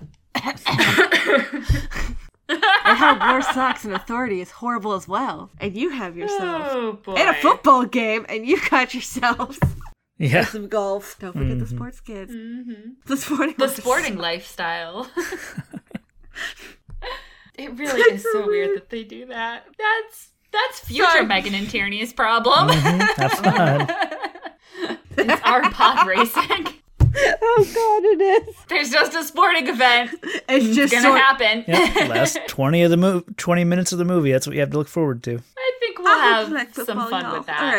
And 2.54 2.98
how 2.98 3.32
war 3.32 3.42
sucks 3.42 3.86
and 3.86 3.94
authority 3.94 4.42
is 4.42 4.52
horrible 4.52 4.94
as 4.94 5.08
well. 5.08 5.52
And 5.60 5.76
you 5.76 5.90
have 5.90 6.18
yourself. 6.18 6.68
Oh 6.72 6.94
boy. 6.94 7.14
And 7.14 7.30
a 7.30 7.34
football 7.34 7.86
game, 7.86 8.26
and 8.30 8.46
you 8.46 8.60
got 8.70 8.94
yourselves 8.94 9.60
Yeah. 10.18 10.46
some 10.46 10.68
golf. 10.68 11.18
Don't 11.20 11.34
forget 11.34 11.60
the 11.60 11.66
mm-hmm. 11.66 11.76
sports 11.76 12.00
kids. 12.00 12.32
Mm-hmm. 12.32 12.92
The 13.06 13.18
sporting. 13.18 13.56
the 13.58 13.68
sporting 13.82 14.18
lifestyle. 14.18 15.10
it 17.56 17.78
really 17.78 18.02
is 18.02 18.26
so 18.32 18.46
weird 18.48 18.78
that 18.78 18.90
they 18.90 19.04
do 19.04 19.26
that. 19.28 19.66
That's 19.78 20.30
that's 20.52 20.80
future 20.82 21.04
Sorry. 21.06 21.26
Megan 21.26 21.56
and 21.56 21.70
Tierney's 21.70 22.14
problem. 22.14 22.70
Mm-hmm. 22.70 23.22
Have 23.22 23.32
fun. 23.32 23.88
it's 25.18 25.42
our 25.44 25.70
pod 25.72 26.08
racing. 26.08 26.68
Oh 27.46 27.64
god, 27.74 28.04
it 28.06 28.48
is. 28.48 28.56
There's 28.68 28.90
just 28.90 29.14
a 29.14 29.24
sporting 29.24 29.68
event. 29.68 30.12
It's 30.24 30.66
It's 30.66 30.76
just 30.76 30.92
gonna 30.94 31.04
sort- 31.10 31.20
happen. 31.20 31.64
Yeah. 31.68 32.08
Last 32.08 32.40
twenty 32.48 32.82
of 32.84 32.90
the 32.92 32.98
mo- 32.98 33.24
twenty 33.38 33.64
minutes 33.64 33.92
of 33.92 34.00
the 34.00 34.06
movie. 34.06 34.32
That's 34.32 34.48
what 34.48 34.54
you 34.56 34.60
have 34.62 34.72
to 34.72 34.78
look 34.78 34.88
forward 34.88 35.22
to. 35.24 35.40
I 35.58 35.72
think 35.80 36.00
we'll 36.00 36.08
I 36.08 36.26
have 36.50 36.74
some 36.74 37.10
fun 37.10 37.24
y'all. 37.24 37.38
with 37.38 37.46
that. 37.48 37.62
All 37.62 37.72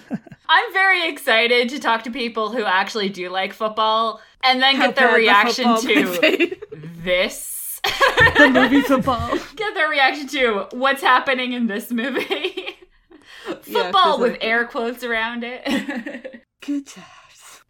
right. 0.00 0.20
I'm 0.48 0.72
very 0.72 1.08
excited 1.08 1.68
to 1.68 1.78
talk 1.78 2.02
to 2.04 2.10
people 2.10 2.50
who 2.50 2.64
actually 2.64 3.08
do 3.10 3.28
like 3.28 3.52
football 3.52 4.20
and 4.42 4.60
then 4.62 4.76
How 4.76 4.86
get 4.86 4.96
their 4.96 5.06
bad 5.08 5.14
the 5.14 5.18
reaction 5.18 5.64
to 5.76 6.56
this. 7.04 7.80
the 8.36 8.50
movie 8.52 8.80
football. 8.82 9.38
get 9.56 9.74
their 9.74 9.88
reaction 9.88 10.26
to 10.28 10.66
what's 10.72 11.02
happening 11.02 11.52
in 11.52 11.66
this 11.66 11.90
movie. 11.90 12.76
football 13.62 13.92
'cause, 14.16 14.20
with 14.20 14.32
like- 14.32 14.44
air 14.44 14.64
quotes 14.66 15.04
around 15.04 15.44
it. 15.44 16.42
Good 16.60 16.86
times. 16.86 17.06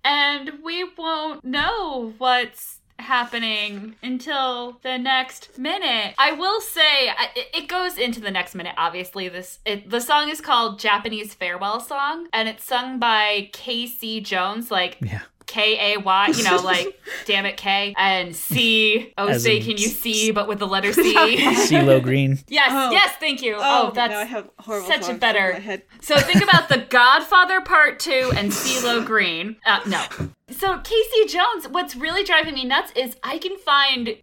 And 0.05 0.53
we 0.65 0.85
won't 0.97 1.45
know 1.45 2.15
what's 2.19 2.81
happening 2.99 3.97
until 4.03 4.79
the 4.83 4.99
next 4.99 5.59
minute. 5.59 6.15
I 6.19 6.33
will 6.33 6.61
say 6.61 7.11
it, 7.55 7.69
goes 7.69 7.97
into 7.99 8.21
the 8.21 8.31
next 8.31 8.55
minute 8.55 8.75
obviously 8.77 9.29
this 9.29 9.59
it, 9.65 9.89
the 9.89 10.01
song 10.01 10.29
is 10.29 10.41
called 10.41 10.79
Japanese 10.79 11.33
Farewell 11.35 11.81
Song 11.81 12.27
and 12.33 12.49
it's 12.49 12.65
sung 12.65 12.99
by 12.99 13.49
KC 13.53 14.23
Jones 14.25 14.71
like 14.71 14.99
Yeah. 15.01 15.21
K 15.51 15.95
A 15.95 15.99
Y, 15.99 16.27
you 16.37 16.45
know, 16.45 16.57
like 16.59 16.99
damn 17.27 17.45
it 17.45 17.57
K 17.57 17.93
and 17.99 18.35
C. 18.37 19.13
Oh, 19.19 19.27
As 19.29 19.43
say 19.43 19.59
can 19.61 19.73
you 19.73 19.89
see, 19.89 20.31
but 20.31 20.47
with 20.47 20.61
the 20.61 20.67
letter 20.69 20.93
C. 20.95 21.13
CeeLo 21.15 22.01
Green. 22.03 22.39
yes, 22.49 22.69
Oh. 22.73 22.93
yes, 22.93 23.15
thank 23.19 23.43
you. 23.43 23.57
Oh, 23.59 23.91
that's 23.93 24.13
now 24.13 24.21
I 24.21 24.25
have 24.25 24.49
horrible 24.61 24.87
such 24.87 25.09
a 25.09 25.15
better- 25.15 25.53
head. 25.55 25.83
so 26.01 26.17
think 26.19 26.43
about 26.43 26.69
the 26.69 26.79
Godfather 26.79 27.61
Part 27.63 27.99
Two 27.99 28.31
and 28.37 28.53
CeeLo 28.53 29.05
Green. 29.05 29.57
Uh, 29.67 29.81
no. 29.87 30.05
So 30.51 30.79
Casey 30.79 31.27
Jones, 31.27 31.67
what's 31.69 31.97
really 31.97 32.23
driving 32.25 32.55
me 32.55 32.65
nuts 32.65 32.93
is 32.97 33.17
I 33.25 33.39
can 33.39 33.57
find 33.59 34.17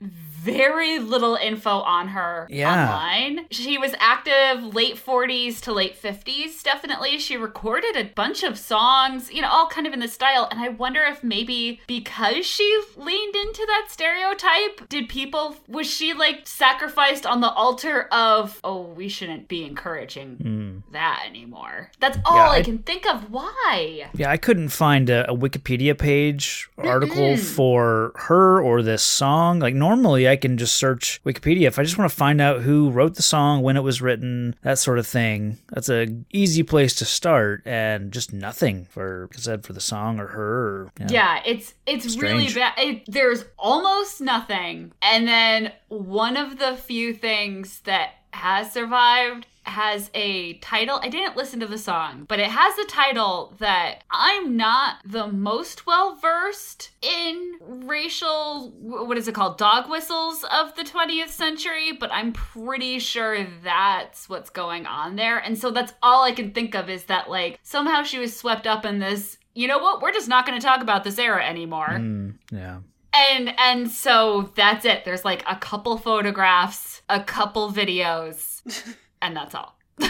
very 0.51 0.99
little 0.99 1.36
info 1.36 1.79
on 1.79 2.10
her 2.10 2.47
Yeah. 2.49 2.71
online. 2.71 3.45
She 3.51 3.77
was 3.77 3.93
active 3.99 4.73
late 4.73 4.95
40s 4.97 5.60
to 5.62 5.73
late 5.73 5.95
50s, 6.01 6.63
definitely. 6.63 7.17
She 7.19 7.36
recorded 7.38 7.95
a 7.95 8.05
bunch 8.05 8.43
of 8.43 8.57
songs, 8.57 9.31
you 9.31 9.41
know, 9.41 9.49
all 9.49 9.67
kind 9.67 9.86
of 9.86 9.93
in 9.93 9.99
the 9.99 10.07
style. 10.07 10.47
And 10.49 10.60
I 10.60 10.69
wonder 10.69 11.01
if 11.03 11.23
maybe 11.23 11.81
because 11.88 12.45
she 12.45 12.67
leaned 12.95 13.36
into 13.36 13.63
that 13.67 13.88
stereotype, 13.89 14.88
did 14.89 15.10
people, 15.10 15.55
was 15.67 15.88
she 15.88 16.13
like 16.13 16.41
sacrificed 16.47 17.25
on 17.25 17.41
the 17.41 17.49
altar 17.51 18.03
of, 18.12 18.60
oh, 18.63 18.81
we 18.81 19.10
shouldn't 19.10 19.47
be 19.47 19.63
encouraging 19.65 20.38
Mm. 20.38 20.91
that 20.93 21.23
anymore? 21.27 21.91
That's 21.99 22.17
all 22.25 22.38
Yeah, 22.38 22.49
I 22.49 22.55
I- 22.57 22.62
can 22.63 22.77
think 22.79 23.05
of. 23.07 23.29
Why? 23.31 24.07
Yeah, 24.13 24.31
I 24.31 24.38
couldn't 24.38 24.69
find 24.69 25.10
a, 25.10 25.29
a 25.29 25.36
Wikipedia 25.36 25.97
page 25.97 26.69
article 26.77 27.36
for 27.38 28.13
her 28.15 28.62
or 28.62 28.81
this 28.81 29.03
song. 29.03 29.60
Like 29.60 29.75
normally, 29.75 30.27
I 30.27 30.36
can 30.38 30.58
just 30.58 30.76
search 30.76 31.21
Wikipedia 31.26 31.67
if 31.67 31.78
I 31.78 31.84
just 31.84 31.97
want 31.97 32.10
to 32.10 32.15
find 32.17 32.39
out 32.39 32.62
who 32.62 32.89
wrote 32.89 33.15
the 33.15 33.21
song, 33.21 33.62
when 33.62 33.76
it 33.76 33.84
was 33.84 34.02
written, 34.02 34.56
that 34.62 34.80
sort 34.80 35.00
of 35.00 35.06
thing. 35.06 35.58
That's 35.69 35.89
a 35.89 36.08
easy 36.32 36.63
place 36.63 36.95
to 36.95 37.06
start, 37.06 37.63
and 37.65 38.12
just 38.12 38.32
nothing 38.32 38.86
for 38.86 39.28
like 39.30 39.38
I 39.38 39.41
said 39.41 39.65
for 39.65 39.73
the 39.73 39.82
song 39.82 40.19
or 40.19 40.28
her. 40.28 40.58
Or, 40.67 40.91
yeah. 41.00 41.08
Yeah, 41.10 41.41
it's 41.45 41.73
it's 41.86 42.17
really 42.17 42.47
bad. 42.54 42.73
It, 42.78 43.04
there's 43.08 43.45
almost 43.58 44.21
nothing, 44.21 44.93
and 45.02 45.28
then 45.28 45.73
one 45.89 46.38
of 46.38 46.60
the 46.60 46.76
few 46.76 47.13
things 47.13 47.82
that 47.82 48.12
has 48.32 48.71
survived 48.71 49.47
has 49.67 50.10
a 50.13 50.53
title. 50.56 50.99
I 51.01 51.10
didn't 51.10 51.38
listen 51.38 51.60
to 51.60 51.67
the 51.67 51.77
song, 51.77 52.25
but 52.27 52.39
it 52.39 52.49
has 52.49 52.77
a 52.77 52.86
title 52.86 53.56
that 53.60 54.03
I'm 54.10 54.58
not 54.58 54.97
the 55.06 55.27
most 55.27 55.86
well 55.86 56.15
versed 56.15 56.91
in 57.01 57.53
racial 57.62 58.71
what 58.80 59.17
is 59.17 59.27
it 59.27 59.36
called 59.36 59.58
dog 59.58 59.89
whistles 59.89 60.43
of 60.51 60.75
the 60.75 60.84
20th 60.84 61.30
century, 61.30 61.91
but 61.91 62.12
I'm 62.12 62.34
pretty 62.34 62.99
sure 62.99 63.45
that's 63.63 64.30
what's 64.30 64.49
going 64.49 64.86
on 64.86 65.15
there. 65.15 65.38
And 65.38 65.58
so 65.58 65.71
that's 65.71 65.93
all 66.01 66.23
I 66.23 66.32
can 66.32 66.51
think 66.51 66.75
of 66.75 66.89
is 66.89 67.06
that 67.06 67.30
like 67.30 67.60
somehow 67.63 68.03
she 68.03 68.19
was 68.19 68.36
swept 68.36 68.67
up 68.67 68.86
in 68.86 68.99
this 68.99 69.38
you 69.53 69.67
know 69.67 69.80
what? 69.80 70.03
We're 70.03 70.12
just 70.12 70.27
not 70.27 70.45
going 70.45 70.60
to 70.60 70.63
talk 70.63 70.82
about 70.82 71.03
this 71.03 71.17
era 71.17 71.43
anymore. 71.43 71.88
Mm, 71.89 72.36
yeah. 72.51 72.77
And 73.12 73.60
and 73.60 73.89
so 73.89 74.51
that's 74.56 74.86
it. 74.86 75.03
There's 75.03 75.25
like 75.25 75.43
a 75.47 75.56
couple 75.56 75.97
photographs 75.97 76.97
a 77.10 77.23
couple 77.23 77.71
videos, 77.71 78.62
and 79.21 79.36
that's 79.36 79.56
all. 79.56 79.77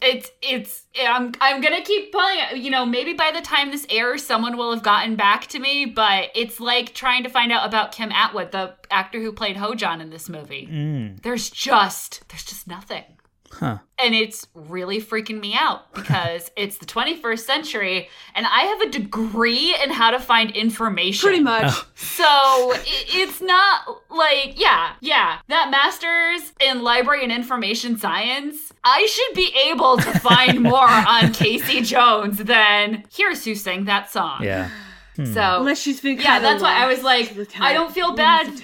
It's 0.00 0.30
it's 0.42 0.84
I'm 0.98 1.32
I'm 1.40 1.60
gonna 1.60 1.82
keep 1.82 2.12
pulling 2.12 2.38
it. 2.38 2.58
You 2.58 2.70
know, 2.70 2.86
maybe 2.86 3.12
by 3.12 3.30
the 3.30 3.40
time 3.40 3.70
this 3.70 3.86
airs, 3.90 4.24
someone 4.24 4.56
will 4.56 4.72
have 4.72 4.82
gotten 4.82 5.16
back 5.16 5.46
to 5.48 5.58
me. 5.58 5.84
But 5.84 6.30
it's 6.34 6.60
like 6.60 6.94
trying 6.94 7.22
to 7.24 7.28
find 7.28 7.52
out 7.52 7.66
about 7.66 7.92
Kim 7.92 8.10
Atwood, 8.10 8.52
the 8.52 8.74
actor 8.90 9.20
who 9.20 9.32
played 9.32 9.56
Ho-Jon 9.56 10.00
in 10.00 10.10
this 10.10 10.28
movie. 10.28 10.68
Mm. 10.70 11.22
There's 11.22 11.50
just 11.50 12.26
there's 12.28 12.44
just 12.44 12.66
nothing. 12.66 13.04
Huh. 13.52 13.78
And 13.98 14.14
it's 14.14 14.46
really 14.54 15.00
freaking 15.00 15.40
me 15.40 15.54
out 15.54 15.94
because 15.94 16.50
it's 16.56 16.78
the 16.78 16.86
21st 16.86 17.38
century 17.38 18.08
and 18.34 18.44
I 18.46 18.62
have 18.62 18.80
a 18.82 18.90
degree 18.90 19.74
in 19.82 19.90
how 19.90 20.10
to 20.10 20.18
find 20.18 20.50
information. 20.50 21.28
Pretty 21.28 21.42
much. 21.42 21.64
Oh. 21.68 21.86
So 21.94 22.24
i- 22.24 22.82
it's 23.08 23.40
not 23.40 24.02
like, 24.10 24.60
yeah, 24.60 24.92
yeah, 25.00 25.38
that 25.48 25.70
master's 25.70 26.52
in 26.60 26.82
library 26.82 27.22
and 27.22 27.32
information 27.32 27.96
science, 27.98 28.72
I 28.84 29.06
should 29.06 29.34
be 29.34 29.52
able 29.70 29.96
to 29.98 30.18
find 30.20 30.60
more 30.62 30.88
on 30.88 31.32
Casey 31.32 31.80
Jones 31.82 32.38
than 32.38 33.04
here's 33.14 33.44
who 33.44 33.54
sang 33.54 33.84
that 33.86 34.10
song. 34.10 34.42
Yeah. 34.42 34.68
So, 35.16 35.60
Unless 35.60 35.78
she's 35.80 36.00
been 36.02 36.18
yeah, 36.20 36.40
that's 36.40 36.62
why 36.62 36.74
I 36.74 36.86
was 36.86 37.02
like, 37.02 37.34
I 37.58 37.72
don't 37.72 37.90
feel 37.90 38.08
Lost 38.08 38.18
bad. 38.18 38.62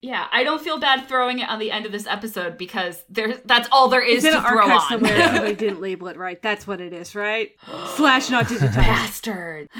To 0.00 0.06
time. 0.06 0.12
yeah, 0.12 0.26
I 0.32 0.44
don't 0.44 0.60
feel 0.62 0.78
bad 0.78 1.06
throwing 1.08 1.38
it 1.40 1.48
on 1.48 1.58
the 1.58 1.70
end 1.70 1.86
of 1.86 1.92
this 1.92 2.06
episode 2.06 2.56
because 2.58 3.04
there's 3.08 3.38
that's 3.44 3.68
all 3.72 3.88
there 3.88 4.02
is 4.04 4.24
It's 4.24 4.34
to 4.34 4.40
an 4.42 4.48
throw 4.48 4.60
archive 4.62 4.80
on. 4.80 4.88
somewhere. 4.88 5.26
Somebody 5.34 5.54
didn't 5.54 5.80
label 5.80 6.08
it 6.08 6.16
right. 6.16 6.40
That's 6.42 6.66
what 6.66 6.80
it 6.80 6.92
is, 6.92 7.14
right? 7.14 7.50
Slash 7.96 8.30
not 8.30 8.46
digitized. 8.46 8.74
Bastard. 8.76 9.68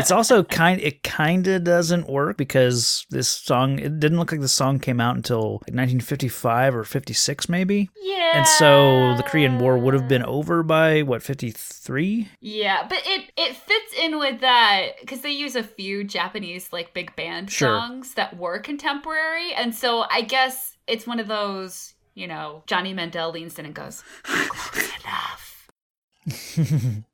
It's 0.00 0.10
also 0.10 0.42
kind. 0.44 0.80
It 0.80 1.02
kind 1.02 1.46
of 1.46 1.64
doesn't 1.64 2.08
work 2.08 2.36
because 2.36 3.06
this 3.10 3.28
song. 3.28 3.78
It 3.78 4.00
didn't 4.00 4.18
look 4.18 4.32
like 4.32 4.40
the 4.40 4.48
song 4.48 4.78
came 4.78 5.00
out 5.00 5.16
until 5.16 5.52
like 5.66 5.74
1955 5.74 6.74
or 6.74 6.84
56, 6.84 7.48
maybe. 7.48 7.90
yeah. 8.00 8.38
And 8.38 8.46
so 8.46 9.14
the 9.16 9.22
Korean 9.24 9.58
War 9.58 9.76
would 9.78 9.94
have 9.94 10.08
been 10.08 10.24
over 10.24 10.62
by 10.62 11.02
what 11.02 11.22
53. 11.22 12.28
Yeah, 12.40 12.86
but 12.88 13.00
it 13.04 13.30
it 13.36 13.56
fits 13.56 13.94
in 14.00 14.18
with 14.18 14.40
that 14.40 14.92
because 15.00 15.20
they 15.20 15.30
use 15.30 15.56
a 15.56 15.62
few 15.62 16.04
Japanese 16.04 16.72
like 16.72 16.94
big 16.94 17.14
band 17.16 17.50
Sure. 17.50 17.68
songs 17.68 18.14
that 18.14 18.36
were 18.36 18.58
contemporary, 18.58 19.52
and 19.60 19.74
so 19.74 20.04
I 20.10 20.22
guess 20.22 20.76
it's 20.86 21.06
one 21.06 21.20
of 21.20 21.28
those. 21.28 21.94
You 22.14 22.26
know, 22.26 22.64
Johnny 22.66 22.92
Mandel 22.92 23.30
leans 23.30 23.58
in 23.58 23.64
and 23.66 23.74
goes, 23.74 24.02
"Close 24.24 24.90
enough." 25.04 25.46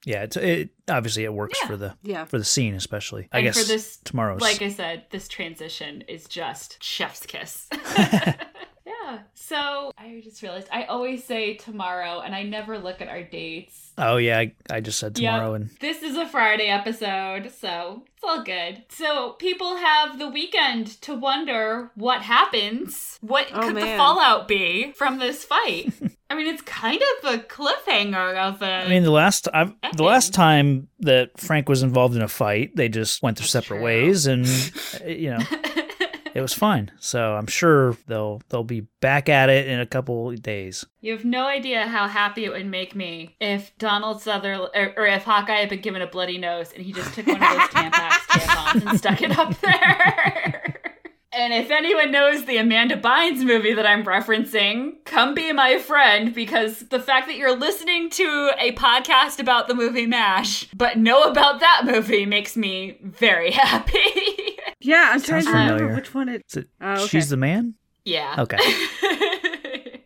yeah, 0.04 0.22
it's 0.24 0.36
it 0.36 0.70
obviously 0.88 1.24
it 1.24 1.32
works 1.32 1.58
Yeah. 1.60 1.66
for 1.68 1.76
the 1.76 1.96
Yeah. 2.02 2.24
for 2.24 2.38
the 2.38 2.44
scene 2.44 2.74
especially. 2.74 3.28
I 3.32 3.38
And 3.38 3.44
guess 3.46 3.60
for 3.60 3.66
this, 3.66 3.98
tomorrow's 3.98 4.40
like 4.40 4.60
I 4.62 4.68
said, 4.68 5.04
this 5.10 5.28
transition 5.28 6.02
is 6.08 6.26
just 6.26 6.82
chef's 6.82 7.24
kiss. 7.26 7.68
yeah. 8.86 9.18
So 9.34 9.92
I 9.98 10.20
just 10.22 10.42
realized 10.42 10.68
I 10.72 10.84
always 10.84 11.24
say 11.24 11.54
tomorrow, 11.54 12.20
and 12.20 12.34
I 12.34 12.42
never 12.44 12.78
look 12.78 13.00
at 13.00 13.08
our 13.08 13.22
dates. 13.22 13.92
Oh 13.98 14.16
yeah, 14.18 14.38
I, 14.38 14.52
I 14.70 14.80
just 14.80 14.98
said 14.98 15.18
Yep. 15.18 15.32
tomorrow 15.32 15.54
and 15.54 15.70
This 15.80 16.02
is 16.02 16.16
a 16.16 16.26
Friday 16.26 16.68
episode, 16.68 17.50
so 17.50 18.02
it's 18.14 18.22
all 18.24 18.42
good. 18.42 18.84
So 18.90 19.32
people 19.32 19.76
have 19.76 20.18
the 20.18 20.28
weekend 20.28 21.00
to 21.02 21.14
wonder 21.14 21.90
what 21.94 22.22
happens. 22.22 23.18
What 23.20 23.48
Oh, 23.52 23.60
could 23.66 23.76
the 23.76 23.80
fallout 23.96 24.46
be 24.48 24.92
from 24.92 25.18
this 25.18 25.44
fight? 25.44 25.92
I 26.30 26.34
mean, 26.34 26.46
it's 26.48 26.62
kind 26.62 27.00
of 27.22 27.34
a 27.34 27.38
cliffhanger 27.38 28.36
of 28.36 28.60
a. 28.60 28.66
I 28.66 28.88
mean, 28.88 29.04
the 29.04 29.10
last 29.12 29.48
I've, 29.54 29.72
the 29.96 30.02
last 30.04 30.34
time 30.34 30.88
that 31.00 31.38
Frank 31.40 31.68
was 31.68 31.82
involved 31.82 32.16
in 32.16 32.22
a 32.22 32.28
fight, 32.28 32.74
they 32.76 32.88
just 32.88 33.22
went 33.22 33.36
their 33.38 33.42
That's 33.44 33.52
separate 33.52 33.76
true. 33.78 33.84
ways, 33.84 34.26
and 34.26 34.46
you 35.06 35.30
know 35.30 35.38
it 36.36 36.42
was 36.42 36.52
fine. 36.52 36.90
So 37.00 37.34
I'm 37.34 37.46
sure 37.46 37.96
they'll 38.06 38.42
they'll 38.50 38.62
be 38.62 38.82
back 39.00 39.30
at 39.30 39.48
it 39.48 39.68
in 39.68 39.80
a 39.80 39.86
couple 39.86 40.30
days. 40.32 40.84
you 41.00 41.12
have 41.12 41.24
no 41.24 41.46
idea 41.46 41.86
how 41.86 42.06
happy 42.06 42.44
it 42.44 42.50
would 42.50 42.66
make 42.66 42.94
me 42.94 43.36
if 43.40 43.76
Donald 43.78 44.20
Sutherland 44.20 44.70
or, 44.74 44.82
er, 44.82 44.94
or 44.98 45.06
if 45.06 45.24
Hawkeye 45.24 45.60
had 45.60 45.70
been 45.70 45.80
given 45.80 46.02
a 46.02 46.06
bloody 46.06 46.36
nose 46.36 46.72
and 46.76 46.84
he 46.84 46.92
just 46.92 47.14
took 47.14 47.26
one 47.26 47.36
of 47.36 47.40
those 47.40 47.68
Tampax 47.70 48.10
tampons 48.28 48.86
and 48.86 48.98
stuck 48.98 49.22
it 49.22 49.38
up 49.38 49.58
there. 49.60 50.65
And 51.38 51.52
if 51.52 51.70
anyone 51.70 52.10
knows 52.12 52.46
the 52.46 52.56
Amanda 52.56 52.96
Bynes 52.96 53.44
movie 53.44 53.74
that 53.74 53.84
I'm 53.84 54.04
referencing, 54.04 55.04
come 55.04 55.34
be 55.34 55.52
my 55.52 55.78
friend 55.78 56.34
because 56.34 56.78
the 56.88 56.98
fact 56.98 57.26
that 57.26 57.36
you're 57.36 57.54
listening 57.54 58.08
to 58.10 58.52
a 58.58 58.72
podcast 58.72 59.38
about 59.38 59.68
the 59.68 59.74
movie 59.74 60.06
MASH, 60.06 60.64
but 60.74 60.96
know 60.96 61.24
about 61.24 61.60
that 61.60 61.82
movie 61.84 62.24
makes 62.24 62.56
me 62.56 62.96
very 63.02 63.50
happy. 63.52 63.98
Yeah, 64.80 65.10
I'm 65.12 65.20
trying 65.20 65.42
Sounds 65.42 65.46
to 65.46 65.52
remember 65.52 65.94
which 65.94 66.14
one 66.14 66.30
it. 66.30 66.42
Is 66.48 66.56
it 66.56 66.68
Oh, 66.80 66.92
okay. 66.94 67.06
She's 67.08 67.28
the 67.28 67.36
Man? 67.36 67.74
yeah. 68.06 68.36
Okay. 68.38 68.56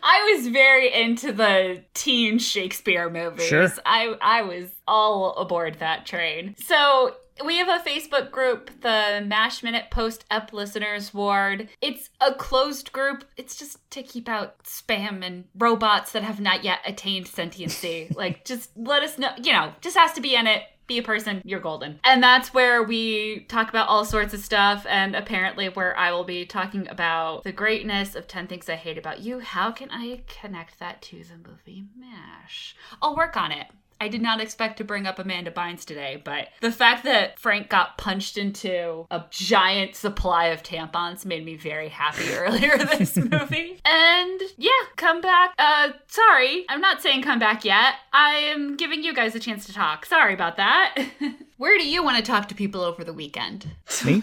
I 0.02 0.34
was 0.34 0.48
very 0.48 0.92
into 0.92 1.30
the 1.32 1.84
teen 1.94 2.38
Shakespeare 2.38 3.08
movies. 3.08 3.46
Sure. 3.46 3.72
I 3.86 4.16
I 4.20 4.42
was 4.42 4.70
all 4.88 5.36
aboard 5.36 5.74
that 5.78 6.06
train. 6.06 6.56
So 6.58 7.14
we 7.44 7.58
have 7.58 7.68
a 7.68 7.82
Facebook 7.88 8.30
group, 8.30 8.70
the 8.80 9.22
Mash 9.26 9.62
Minute 9.62 9.86
Post-Op 9.90 10.52
Listeners 10.52 11.14
Ward. 11.14 11.68
It's 11.80 12.10
a 12.20 12.34
closed 12.34 12.92
group. 12.92 13.24
It's 13.36 13.56
just 13.56 13.78
to 13.92 14.02
keep 14.02 14.28
out 14.28 14.62
spam 14.64 15.24
and 15.24 15.44
robots 15.56 16.12
that 16.12 16.22
have 16.22 16.40
not 16.40 16.64
yet 16.64 16.80
attained 16.86 17.26
sentiency. 17.26 18.12
like, 18.14 18.44
just 18.44 18.70
let 18.76 19.02
us 19.02 19.18
know. 19.18 19.30
You 19.42 19.52
know, 19.52 19.72
just 19.80 19.96
has 19.96 20.12
to 20.14 20.20
be 20.20 20.34
in 20.34 20.46
it. 20.46 20.62
Be 20.86 20.98
a 20.98 21.02
person, 21.02 21.40
you're 21.44 21.60
golden. 21.60 22.00
And 22.02 22.20
that's 22.20 22.52
where 22.52 22.82
we 22.82 23.44
talk 23.48 23.68
about 23.68 23.86
all 23.86 24.04
sorts 24.04 24.34
of 24.34 24.40
stuff, 24.40 24.84
and 24.88 25.14
apparently 25.14 25.68
where 25.68 25.96
I 25.96 26.10
will 26.10 26.24
be 26.24 26.44
talking 26.44 26.88
about 26.88 27.44
the 27.44 27.52
greatness 27.52 28.16
of 28.16 28.26
10 28.26 28.48
Things 28.48 28.68
I 28.68 28.74
Hate 28.74 28.98
About 28.98 29.20
You. 29.20 29.38
How 29.38 29.70
can 29.70 29.88
I 29.92 30.22
connect 30.26 30.80
that 30.80 31.00
to 31.02 31.22
the 31.22 31.36
movie 31.48 31.84
MASH? 31.96 32.74
I'll 33.00 33.14
work 33.14 33.36
on 33.36 33.52
it. 33.52 33.68
I 34.00 34.08
did 34.08 34.22
not 34.22 34.40
expect 34.40 34.78
to 34.78 34.84
bring 34.84 35.06
up 35.06 35.18
Amanda 35.18 35.50
Bynes 35.50 35.84
today, 35.84 36.20
but 36.24 36.48
the 36.62 36.72
fact 36.72 37.04
that 37.04 37.38
Frank 37.38 37.68
got 37.68 37.98
punched 37.98 38.38
into 38.38 39.06
a 39.10 39.24
giant 39.30 39.94
supply 39.94 40.46
of 40.46 40.62
tampons 40.62 41.26
made 41.26 41.44
me 41.44 41.54
very 41.56 41.90
happy 41.90 42.32
earlier 42.34 42.78
this 42.78 43.16
movie. 43.16 43.78
And 43.84 44.40
yeah, 44.56 44.70
come 44.96 45.20
back. 45.20 45.54
Uh, 45.58 45.90
sorry, 46.08 46.64
I'm 46.70 46.80
not 46.80 47.02
saying 47.02 47.22
come 47.22 47.38
back 47.38 47.64
yet. 47.64 47.94
I 48.12 48.36
am 48.36 48.76
giving 48.76 49.04
you 49.04 49.12
guys 49.12 49.34
a 49.34 49.40
chance 49.40 49.66
to 49.66 49.74
talk. 49.74 50.06
Sorry 50.06 50.32
about 50.32 50.56
that. 50.56 51.04
Where 51.58 51.76
do 51.76 51.86
you 51.86 52.02
want 52.02 52.16
to 52.16 52.22
talk 52.22 52.48
to 52.48 52.54
people 52.54 52.80
over 52.80 53.04
the 53.04 53.12
weekend? 53.12 53.66
Me? 54.04 54.22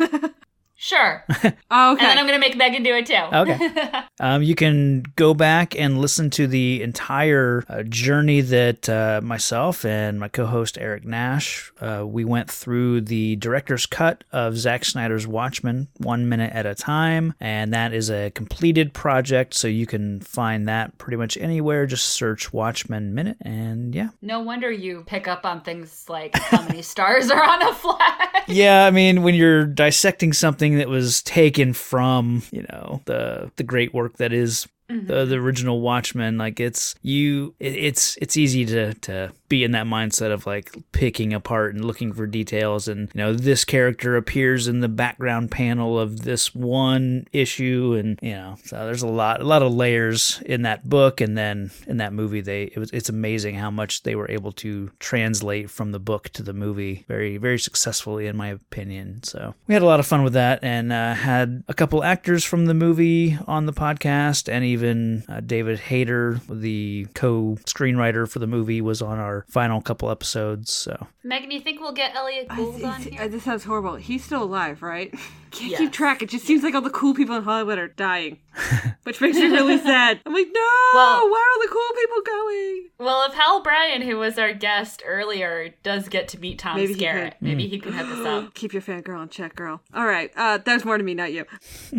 Sure. 0.78 1.26
Okay. 1.70 1.90
And 1.90 2.00
then 2.00 2.18
I'm 2.18 2.26
going 2.26 2.40
to 2.40 2.48
make 2.48 2.56
Megan 2.56 2.82
do 2.82 2.96
it 2.96 3.06
too. 3.06 3.13
Okay. 3.16 4.04
Um, 4.20 4.42
you 4.42 4.56
can 4.56 5.04
go 5.16 5.36
back 5.36 5.76
and 5.76 6.00
listen 6.02 6.32
to 6.32 6.48
the 6.48 6.82
entire 6.82 7.63
uh, 7.70 7.84
journey 7.84 8.42
that 8.42 8.90
uh, 8.90 9.22
myself 9.24 9.86
and 9.86 10.20
my 10.20 10.28
co-host 10.28 10.76
Eric 10.80 11.06
Nash 11.06 11.72
uh, 11.82 12.04
we 12.06 12.26
went 12.26 12.50
through 12.50 13.02
the 13.02 13.36
director's 13.36 13.86
cut 13.86 14.24
of 14.32 14.58
Zack 14.58 14.86
Snyder's 14.86 15.28
Watchmen, 15.28 15.88
one 15.98 16.28
minute 16.28 16.52
at 16.54 16.66
a 16.66 16.76
time, 16.76 17.34
and 17.40 17.74
that 17.74 17.94
is 17.94 18.10
a 18.10 18.32
completed 18.32 18.94
project. 18.94 19.54
So 19.54 19.68
you 19.68 19.86
can 19.86 20.20
find 20.22 20.68
that 20.68 20.98
pretty 20.98 21.18
much 21.18 21.38
anywhere. 21.38 21.86
Just 21.86 22.08
search 22.08 22.54
Watchmen 22.54 23.13
minute, 23.13 23.38
and 23.42 23.94
yeah, 23.94 24.10
no 24.22 24.40
wonder 24.40 24.72
you 24.72 25.04
pick 25.06 25.28
up 25.28 25.46
on 25.46 25.62
things 25.62 26.10
like 26.10 26.36
how 26.36 26.63
many 26.63 26.82
stars 26.82 27.30
are 27.30 27.44
on 27.44 27.62
a 27.62 27.74
flag. 27.74 28.44
yeah. 28.48 28.86
I 28.86 28.92
mean, 28.92 29.24
when 29.24 29.36
you're 29.36 29.66
dissecting 29.66 30.34
something 30.34 30.67
that 30.76 30.90
was 30.90 31.24
taken 31.24 31.74
from 31.74 32.44
you 32.52 32.64
know 32.64 33.02
the 33.06 33.52
the 33.56 33.64
great 33.64 33.94
work 33.94 34.18
that 34.18 34.34
is 34.34 34.68
mm-hmm. 34.90 35.08
the, 35.08 35.26
the 35.26 35.36
original 35.36 35.82
Watchmen, 35.82 36.38
like 36.38 36.60
it's 36.60 36.96
you, 37.02 37.56
it, 37.60 37.76
it's 37.76 38.18
it's 38.22 38.38
easy 38.38 38.66
to 38.66 38.94
to 38.96 39.32
be 39.50 39.64
in 39.64 39.72
that 39.72 39.86
mindset 39.86 40.32
of 40.32 40.46
like 40.46 40.76
picking 40.92 41.34
apart 41.34 41.74
and 41.74 41.86
looking 41.86 42.14
for 42.14 42.28
details, 42.28 42.88
and 42.88 43.10
you 43.14 43.20
know 43.20 43.34
this 43.34 43.66
character 43.66 44.16
appears 44.16 44.68
in 44.68 44.80
the 44.80 44.90
background 44.90 45.52
panel 45.52 46.00
of 46.00 46.24
this 46.24 46.54
one 46.54 47.28
issue, 47.32 47.96
and 47.98 48.20
you 48.22 48.34
know 48.34 48.58
so 48.64 48.86
there's 48.86 49.04
a 49.04 49.08
lot 49.08 49.42
a 49.42 49.46
lot 49.46 49.62
of 49.62 49.74
layers 49.74 50.42
in 50.46 50.64
that 50.64 50.88
book, 50.88 51.22
and 51.22 51.38
then 51.38 51.72
in 51.88 51.98
that 51.98 52.14
movie 52.14 52.42
they 52.42 52.64
it 52.64 52.78
was 52.78 52.92
it's 52.92 53.10
amazing 53.10 53.56
how 53.56 53.72
much 53.72 54.04
they 54.04 54.16
were 54.16 54.30
able 54.30 54.52
to 54.52 54.92
translate 55.00 55.70
from 55.70 55.92
the 55.92 56.00
book 56.00 56.30
to 56.30 56.44
the 56.44 56.54
movie 56.54 57.06
very 57.08 57.38
very 57.38 57.60
successfully 57.60 58.28
in 58.28 58.36
my 58.36 58.48
opinion. 58.48 59.24
So 59.24 59.56
we 59.68 59.74
had 59.74 59.82
a 59.82 59.86
lot 59.86 60.00
of 60.00 60.08
fun 60.08 60.24
with 60.24 60.34
that, 60.34 60.64
and 60.64 60.92
uh, 60.92 61.14
had 61.14 61.64
a 61.68 61.74
couple 61.74 62.04
actors 62.04 62.44
from 62.44 62.66
the 62.66 62.74
movie 62.74 63.38
on 63.48 63.66
the 63.66 63.74
podcast, 63.74 64.52
and 64.52 64.64
even 64.64 65.24
uh, 65.30 65.40
David 65.42 65.80
Hayter, 65.80 66.40
the 66.50 67.08
co-screenwriter 67.14 68.30
for 68.30 68.40
the 68.40 68.48
movie, 68.48 68.82
was 68.82 69.02
on 69.02 69.20
our 69.20 69.37
final 69.50 69.82
couple 69.82 70.10
episodes. 70.10 70.71
So 70.71 71.08
Megan, 71.23 71.52
you 71.52 71.60
think 71.62 71.80
we'll 71.80 71.91
get 71.93 72.15
Elliot 72.15 72.47
Gould 72.50 72.84
on 72.84 73.02
here? 73.02 73.21
I- 73.21 73.28
this 73.28 73.43
sounds 73.43 73.63
horrible. 73.63 73.95
He's 73.95 74.23
still 74.23 74.43
alive, 74.43 74.82
right? 74.82 75.13
Can't 75.52 75.71
Yes. 75.71 75.80
keep 75.80 75.91
track. 75.93 76.21
It 76.21 76.30
just 76.30 76.45
seems 76.45 76.62
like 76.62 76.76
all 76.76 76.82
the 76.82 76.89
cool 76.89 77.13
people 77.13 77.36
in 77.38 77.43
Hollywood 77.43 77.78
are 77.80 77.88
dying, 77.88 78.38
which 79.04 79.21
makes 79.21 79.38
me 79.38 79.45
really 79.47 79.78
sad. 79.78 80.19
I'm 80.26 80.34
like, 80.34 80.47
no, 80.54 80.67
Well- 80.93 81.30
where 81.32 81.41
are 81.41 81.65
the 81.65 81.71
cool 81.71 81.95
people 82.02 82.21
going? 82.26 82.89
Well, 83.00 83.23
if 83.30 83.34
Hal 83.36 83.62
Bryan, 83.63 84.02
who 84.02 84.17
was 84.17 84.38
our 84.38 84.54
guest 84.54 85.02
earlier, 85.06 85.73
does 85.84 86.10
get 86.10 86.28
to 86.30 86.39
meet 86.39 86.60
Tom 86.60 86.76
Maybe 86.78 86.93
he 86.93 87.00
Skerritt, 87.06 87.32
could. 87.32 87.41
maybe 87.41 87.67
he 87.67 87.80
can 87.80 87.93
head 87.93 88.08
this 88.08 88.26
up. 88.26 88.54
Keep 88.56 88.73
your 88.73 88.82
fangirl 88.82 89.23
in 89.23 89.30
check, 89.30 89.56
girl. 89.56 89.82
All 89.93 90.06
right, 90.06 90.32
uh, 90.36 90.58
that 90.58 90.73
was 90.73 90.84
more 90.86 90.97
to 90.97 91.04
me, 91.04 91.13
not 91.13 91.32
you. 91.32 91.45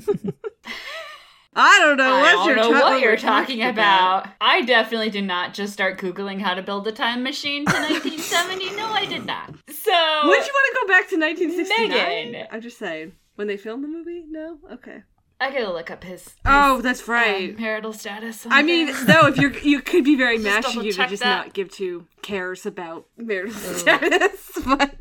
I 1.54 1.78
don't 1.80 1.96
know 1.96 2.14
I 2.14 2.20
what 2.22 2.32
don't 2.32 2.46
you're, 2.46 2.56
know 2.56 2.70
what 2.70 3.00
you're 3.00 3.16
talking 3.16 3.62
about. 3.62 4.28
I 4.40 4.62
definitely 4.62 5.10
did 5.10 5.24
not 5.24 5.54
just 5.54 5.72
start 5.72 5.98
Googling 5.98 6.40
how 6.40 6.54
to 6.54 6.62
build 6.62 6.86
a 6.86 6.92
time 6.92 7.22
machine 7.22 7.64
to 7.66 7.72
1970. 7.80 8.76
no, 8.76 8.86
I 8.86 9.04
did 9.06 9.26
not. 9.26 9.48
So, 9.68 9.90
Would 10.28 10.46
you 10.46 10.52
want 10.52 10.74
to 10.74 10.78
go 10.80 10.86
back 10.86 11.08
to 11.08 11.16
1969? 11.16 12.32
Megan. 12.32 12.46
I'm 12.52 12.60
just 12.60 12.78
saying. 12.78 13.12
When 13.36 13.46
they 13.48 13.56
filmed 13.56 13.82
the 13.84 13.88
movie? 13.88 14.24
No? 14.28 14.58
Okay. 14.72 15.02
I 15.40 15.52
gotta 15.52 15.72
look 15.72 15.90
up 15.90 16.02
his, 16.02 16.24
his 16.24 16.34
Oh, 16.44 16.80
that's 16.80 17.08
um, 17.08 17.14
right. 17.14 17.58
marital 17.58 17.92
status. 17.92 18.44
I 18.50 18.62
mean, 18.62 18.86
no, 19.06 19.26
if 19.26 19.36
you're 19.38 19.56
you 19.58 19.80
could 19.80 20.04
be 20.04 20.16
very 20.16 20.38
mashy, 20.40 20.82
you 20.82 20.92
could 20.92 21.08
just 21.08 21.22
that. 21.22 21.46
not 21.46 21.54
give 21.54 21.70
two 21.70 22.06
cares 22.22 22.66
about 22.66 23.06
marital 23.16 23.52
status. 23.54 24.58
But 24.66 24.96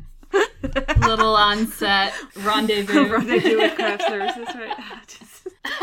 little 1.00 1.34
on-set 1.34 2.12
rendezvous. 2.36 3.06
rendezvous 3.10 3.56
with 3.58 3.74
craft 3.74 4.02
services, 4.06 4.54
right? 4.54 4.76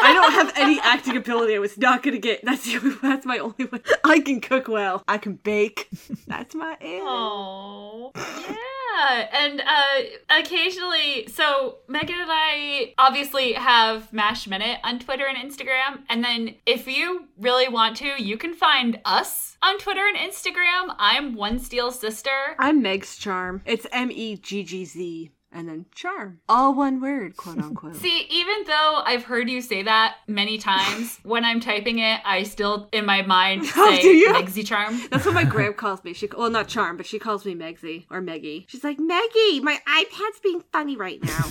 I 0.02 0.14
don't 0.14 0.32
have 0.34 0.54
any 0.56 0.80
acting 0.82 1.18
ability. 1.18 1.56
I 1.56 1.60
was 1.60 1.78
not 1.78 2.04
gonna 2.04 2.18
get. 2.18 2.44
That's 2.44 2.66
the 2.66 2.78
only, 2.78 2.96
that's 3.02 3.26
my 3.26 3.38
only 3.38 3.66
one. 3.66 3.82
I 4.04 4.20
can 4.20 4.42
cook 4.42 4.68
well. 4.68 5.04
I 5.08 5.18
can 5.18 5.36
bake. 5.36 5.90
That's 6.28 6.56
my 6.56 6.78
aim. 6.82 7.02
Oh, 7.04 8.12
yeah. 8.16 9.28
And 9.34 9.62
uh, 9.62 10.38
occasionally, 10.40 11.28
so 11.28 11.80
Megan 11.88 12.16
and 12.20 12.30
I 12.32 12.94
obviously 12.98 13.54
have 13.54 14.12
Mash 14.14 14.48
Minute 14.48 14.80
on 14.84 15.00
Twitter 15.00 15.26
and 15.26 15.38
Instagram. 15.38 16.04
And 16.10 16.24
then 16.24 16.56
if 16.66 16.88
you 16.88 17.28
really 17.38 17.68
want 17.68 17.98
to, 17.98 18.22
you 18.22 18.38
can 18.38 18.54
find 18.54 19.00
us 19.06 19.58
on 19.62 19.78
Twitter 19.80 20.06
and 20.08 20.18
Instagram. 20.18 20.96
I'm 20.98 21.36
One 21.36 21.60
Steel 21.60 21.92
Sister. 21.92 22.56
I'm 22.60 22.82
Meg's 22.82 23.18
charm. 23.18 23.62
It's 23.66 23.86
M 23.92 24.12
E 24.12 24.38
G 24.38 24.64
G 24.64 24.86
Z 24.86 25.32
and 25.56 25.68
then 25.70 25.86
charm. 25.96 26.42
All 26.48 26.76
one 26.76 27.02
word, 27.02 27.38
quote 27.38 27.58
unquote. 27.58 27.96
See, 28.06 28.28
even 28.30 28.66
though 28.68 29.02
I've 29.06 29.24
heard 29.24 29.50
you 29.50 29.62
say 29.62 29.82
that 29.84 30.18
many 30.28 30.58
times, 30.58 31.20
when 31.24 31.46
I'm 31.46 31.60
typing 31.60 32.00
it, 32.00 32.20
I 32.26 32.44
still, 32.44 32.90
in 32.92 33.06
my 33.06 33.22
mind, 33.22 33.66
say 33.66 33.72
Oh, 33.78 34.02
do? 34.02 34.34
Megsy 34.34 34.66
Charm. 34.66 35.02
That's 35.10 35.26
what 35.26 35.34
my 35.34 35.46
gram 35.46 35.74
calls 35.74 36.04
me. 36.04 36.14
She 36.14 36.30
well, 36.38 36.50
not 36.50 36.68
charm, 36.68 36.98
but 36.98 37.06
she 37.06 37.18
calls 37.18 37.46
me 37.46 37.56
Megsy 37.56 38.06
or 38.12 38.22
Meggie. 38.22 38.66
She's 38.68 38.84
like 38.84 39.00
Meggie, 39.00 39.62
my 39.62 39.80
iPad's 39.88 40.40
being 40.44 40.62
funny 40.72 40.98
right 40.98 41.24
now. 41.24 41.42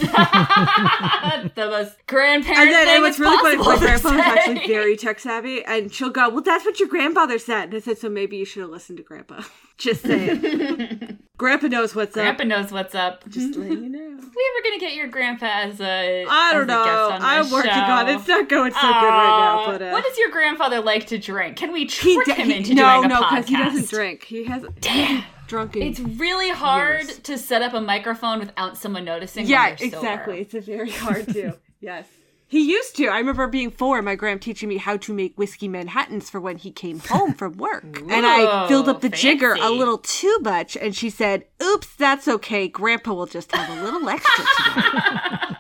the 1.55 1.67
most 1.71 2.07
grandparent 2.07 2.59
and 2.59 2.71
then 2.71 2.87
thing 2.87 3.03
what's 3.03 3.19
really 3.19 3.37
funny, 3.39 3.57
is 3.57 3.67
my 3.67 3.79
grandpa 3.79 4.11
grandfather's 4.11 4.39
actually 4.39 4.67
very 4.67 4.97
tech 4.97 5.19
savvy, 5.19 5.65
and 5.65 5.93
she'll 5.93 6.11
go, 6.11 6.29
"Well, 6.29 6.43
that's 6.43 6.65
what 6.65 6.79
your 6.79 6.89
grandfather 6.89 7.39
said." 7.39 7.65
And 7.65 7.75
I 7.75 7.79
said, 7.81 7.99
"So 7.99 8.09
maybe 8.09 8.37
you 8.37 8.45
should 8.45 8.63
have 8.63 8.71
listened 8.71 8.99
to 8.99 9.05
Grandpa." 9.05 9.43
Just 9.79 10.03
saying. 10.03 11.19
Grandpa 11.45 11.67
knows 11.67 11.95
what's 11.95 12.15
Grandpa 12.15 12.43
up. 12.43 12.49
knows 12.49 12.73
what's 12.73 12.95
up. 12.95 13.29
Just 13.29 13.55
letting 13.57 13.85
you 13.85 13.89
know. 13.91 13.99
we 13.99 14.17
ever 14.17 14.65
gonna 14.65 14.79
get 14.81 14.95
your 14.95 15.09
grandpa 15.09 15.45
as 15.47 15.79
a 15.81 16.25
I 16.29 16.53
don't 16.55 16.67
know. 16.67 17.11
I'm 17.21 17.51
working 17.51 17.71
show? 17.71 17.79
on 17.79 18.09
it. 18.09 18.15
It's 18.17 18.27
not 18.29 18.49
going 18.49 18.73
so 18.73 18.81
good 18.81 18.87
right 18.89 19.63
now, 19.67 19.67
but 19.67 19.83
uh, 19.83 19.91
what 19.91 20.03
does 20.05 20.17
your 20.17 20.31
grandfather 20.31 20.81
like 20.81 21.07
to 21.09 21.19
drink? 21.19 21.57
Can 21.59 21.71
we 21.73 21.85
trick 21.85 22.25
d- 22.25 22.33
him 22.33 22.49
he- 22.49 22.57
into 22.57 22.75
no, 22.75 23.01
doing 23.01 23.05
a 23.11 23.15
no, 23.15 23.23
podcast? 23.23 23.45
he 23.49 23.57
doesn't 23.57 23.91
drink. 23.91 24.25
He 24.25 24.45
has 24.45 24.65
Damn. 24.81 25.23
drunken. 25.47 25.83
It's 25.83 26.01
really 26.01 26.49
hard 26.51 27.05
Years. 27.05 27.19
to 27.21 27.37
set 27.37 27.61
up 27.61 27.75
a 27.75 27.81
microphone 27.83 28.39
without 28.39 28.79
someone 28.79 29.05
noticing. 29.05 29.47
yeah, 29.47 29.69
when 29.69 29.77
you're 29.79 29.91
sober. 29.91 29.97
exactly. 29.99 30.41
It's 30.41 30.55
a 30.55 30.61
very 30.63 30.91
hard 30.91 31.27
to. 31.29 31.59
yes. 31.81 32.07
He 32.55 32.71
used 32.71 32.95
to. 32.99 33.09
I 33.09 33.19
remember 33.19 33.49
being 33.49 33.73
four, 33.73 34.01
my 34.01 34.15
gram 34.15 34.39
teaching 34.39 34.69
me 34.69 34.77
how 34.77 34.97
to 34.99 35.13
make 35.13 35.37
whiskey 35.37 35.67
Manhattans 35.67 36.31
for 36.31 36.41
when 36.41 36.57
he 36.57 36.71
came 36.71 37.01
home 37.01 37.35
from 37.35 37.55
work. 37.55 37.83
and 38.09 38.25
I 38.25 38.69
filled 38.69 38.89
up 38.89 39.01
the 39.01 39.09
jigger 39.09 39.55
a 39.55 39.71
little 39.71 39.99
too 39.99 40.39
much, 40.41 40.77
and 40.77 40.95
she 40.95 41.11
said, 41.11 41.47
Oops, 41.61 41.97
that's 41.97 42.29
okay. 42.29 42.69
Grandpa 42.69 43.13
will 43.13 43.27
just 43.27 43.51
have 43.51 43.77
a 43.77 43.83
little 43.83 44.09
extra 44.09 44.45
today. 44.67 45.39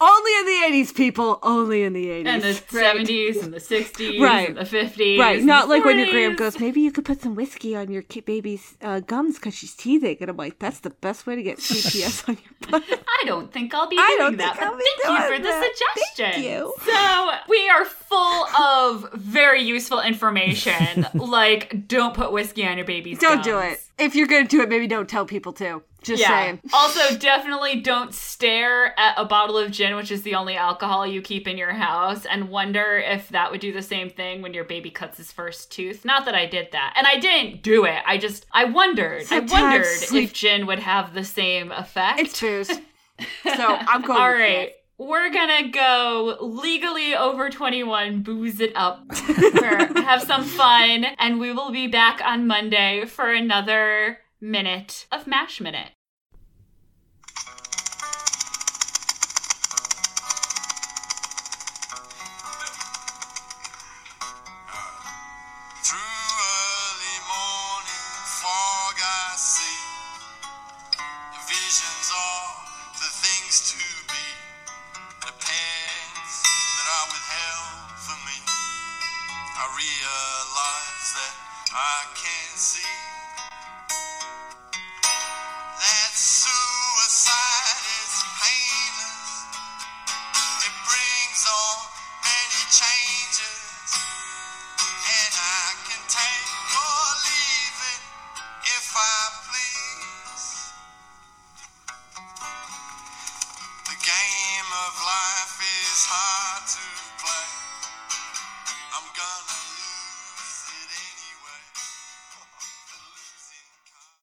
Only 0.00 0.32
in 0.38 0.46
the 0.46 0.78
80s, 0.82 0.94
people. 0.94 1.38
Only 1.42 1.82
in 1.82 1.92
the 1.92 2.06
80s. 2.08 2.26
And 2.26 2.42
the 2.42 2.48
Right. 2.48 2.70
seventies 2.70 3.36
and 3.42 3.52
the 3.52 3.60
sixties 3.60 4.20
Right. 4.20 4.48
and 4.48 4.58
the 4.58 4.64
fifties. 4.64 5.18
Right, 5.18 5.42
not 5.42 5.68
like 5.68 5.84
when 5.84 5.98
your 5.98 6.10
gram 6.10 6.34
goes, 6.36 6.58
maybe 6.58 6.80
you 6.80 6.90
could 6.92 7.04
put 7.04 7.20
some 7.22 7.34
whiskey 7.34 7.74
on 7.76 7.90
your 7.90 8.02
baby's 8.24 8.76
uh, 8.82 9.00
gums 9.00 9.36
because 9.36 9.54
she's 9.54 9.74
teething. 9.74 10.16
And 10.20 10.30
I'm 10.30 10.36
like, 10.36 10.58
that's 10.58 10.80
the 10.80 10.90
best 10.90 11.26
way 11.26 11.36
to 11.36 11.42
get 11.42 11.58
CPS 11.58 12.24
on 12.28 12.36
your 12.42 12.70
butt. 12.80 13.00
I 13.08 13.24
don't 13.26 13.52
think 13.52 13.74
I'll 13.74 13.88
be 13.88 13.96
I 13.98 14.16
doing 14.20 14.36
that, 14.38 14.56
but 14.58 14.68
thank 14.70 14.80
you 15.18 15.22
for 15.22 15.28
doing 15.28 15.42
the 15.42 15.48
that. 15.48 15.70
suggestion. 15.76 16.32
Thank 16.32 16.44
you. 16.46 16.74
So 16.84 17.30
we 17.48 17.68
are 17.68 17.84
full 17.84 18.46
of 18.60 19.12
very 19.14 19.62
useful 19.62 20.00
information, 20.00 21.06
like 21.14 21.86
don't 21.88 22.14
put 22.14 22.32
whiskey 22.32 22.66
on 22.66 22.76
your 22.78 22.86
baby's 22.86 23.18
Don't 23.18 23.42
do 23.44 23.58
it. 23.58 23.80
If 23.98 24.14
you're 24.14 24.26
going 24.28 24.46
to 24.46 24.48
do 24.48 24.62
it, 24.62 24.68
maybe 24.68 24.86
don't 24.86 25.08
tell 25.08 25.24
people 25.26 25.52
to. 25.54 25.82
Just 26.02 26.20
Yeah. 26.22 26.28
saying. 26.28 26.60
Also, 26.72 27.16
definitely 27.16 27.80
don't 27.80 28.14
stare 28.14 28.98
at 28.98 29.14
a 29.16 29.24
bottle 29.24 29.58
of 29.58 29.70
gin, 29.72 29.96
which 29.96 30.10
is 30.12 30.22
the 30.22 30.34
only 30.36 30.56
alcohol 30.56 31.06
you 31.06 31.20
keep 31.20 31.48
in 31.48 31.58
your 31.58 31.72
house, 31.72 32.24
and 32.24 32.48
wonder 32.50 32.98
if 32.98 33.28
that 33.30 33.50
would 33.50 33.60
do 33.60 33.72
the 33.72 33.82
same 33.82 34.08
thing 34.08 34.40
when 34.40 34.54
your 34.54 34.64
baby 34.64 34.90
cuts 34.90 35.16
his 35.18 35.32
first 35.32 35.72
tooth. 35.72 36.04
Not 36.04 36.24
that 36.26 36.34
I 36.34 36.46
did 36.46 36.68
that, 36.72 36.94
and 36.96 37.06
I 37.06 37.18
didn't 37.18 37.62
do 37.62 37.84
it. 37.84 38.00
I 38.06 38.16
just 38.18 38.46
I 38.52 38.64
wondered. 38.64 39.24
Sometimes 39.26 39.52
I 39.52 39.60
wondered 39.62 39.86
sleep- 39.86 40.24
if 40.30 40.32
gin 40.34 40.66
would 40.66 40.78
have 40.78 41.14
the 41.14 41.24
same 41.24 41.72
effect. 41.72 42.20
It's 42.20 42.40
booze. 42.40 42.68
so 43.42 43.66
I'm 43.66 44.02
going 44.02 44.20
All 44.20 44.32
with. 44.32 44.72
We're 44.98 45.30
gonna 45.30 45.68
go 45.68 46.36
legally 46.40 47.14
over 47.14 47.50
21, 47.50 48.22
booze 48.22 48.60
it 48.60 48.72
up, 48.74 49.14
for- 49.14 50.00
have 50.02 50.22
some 50.22 50.42
fun, 50.44 51.04
and 51.18 51.38
we 51.38 51.52
will 51.52 51.70
be 51.70 51.86
back 51.86 52.20
on 52.24 52.46
Monday 52.48 53.04
for 53.06 53.32
another 53.32 54.18
minute 54.40 55.06
of 55.10 55.26
MASH 55.26 55.60
Minute. 55.60 55.92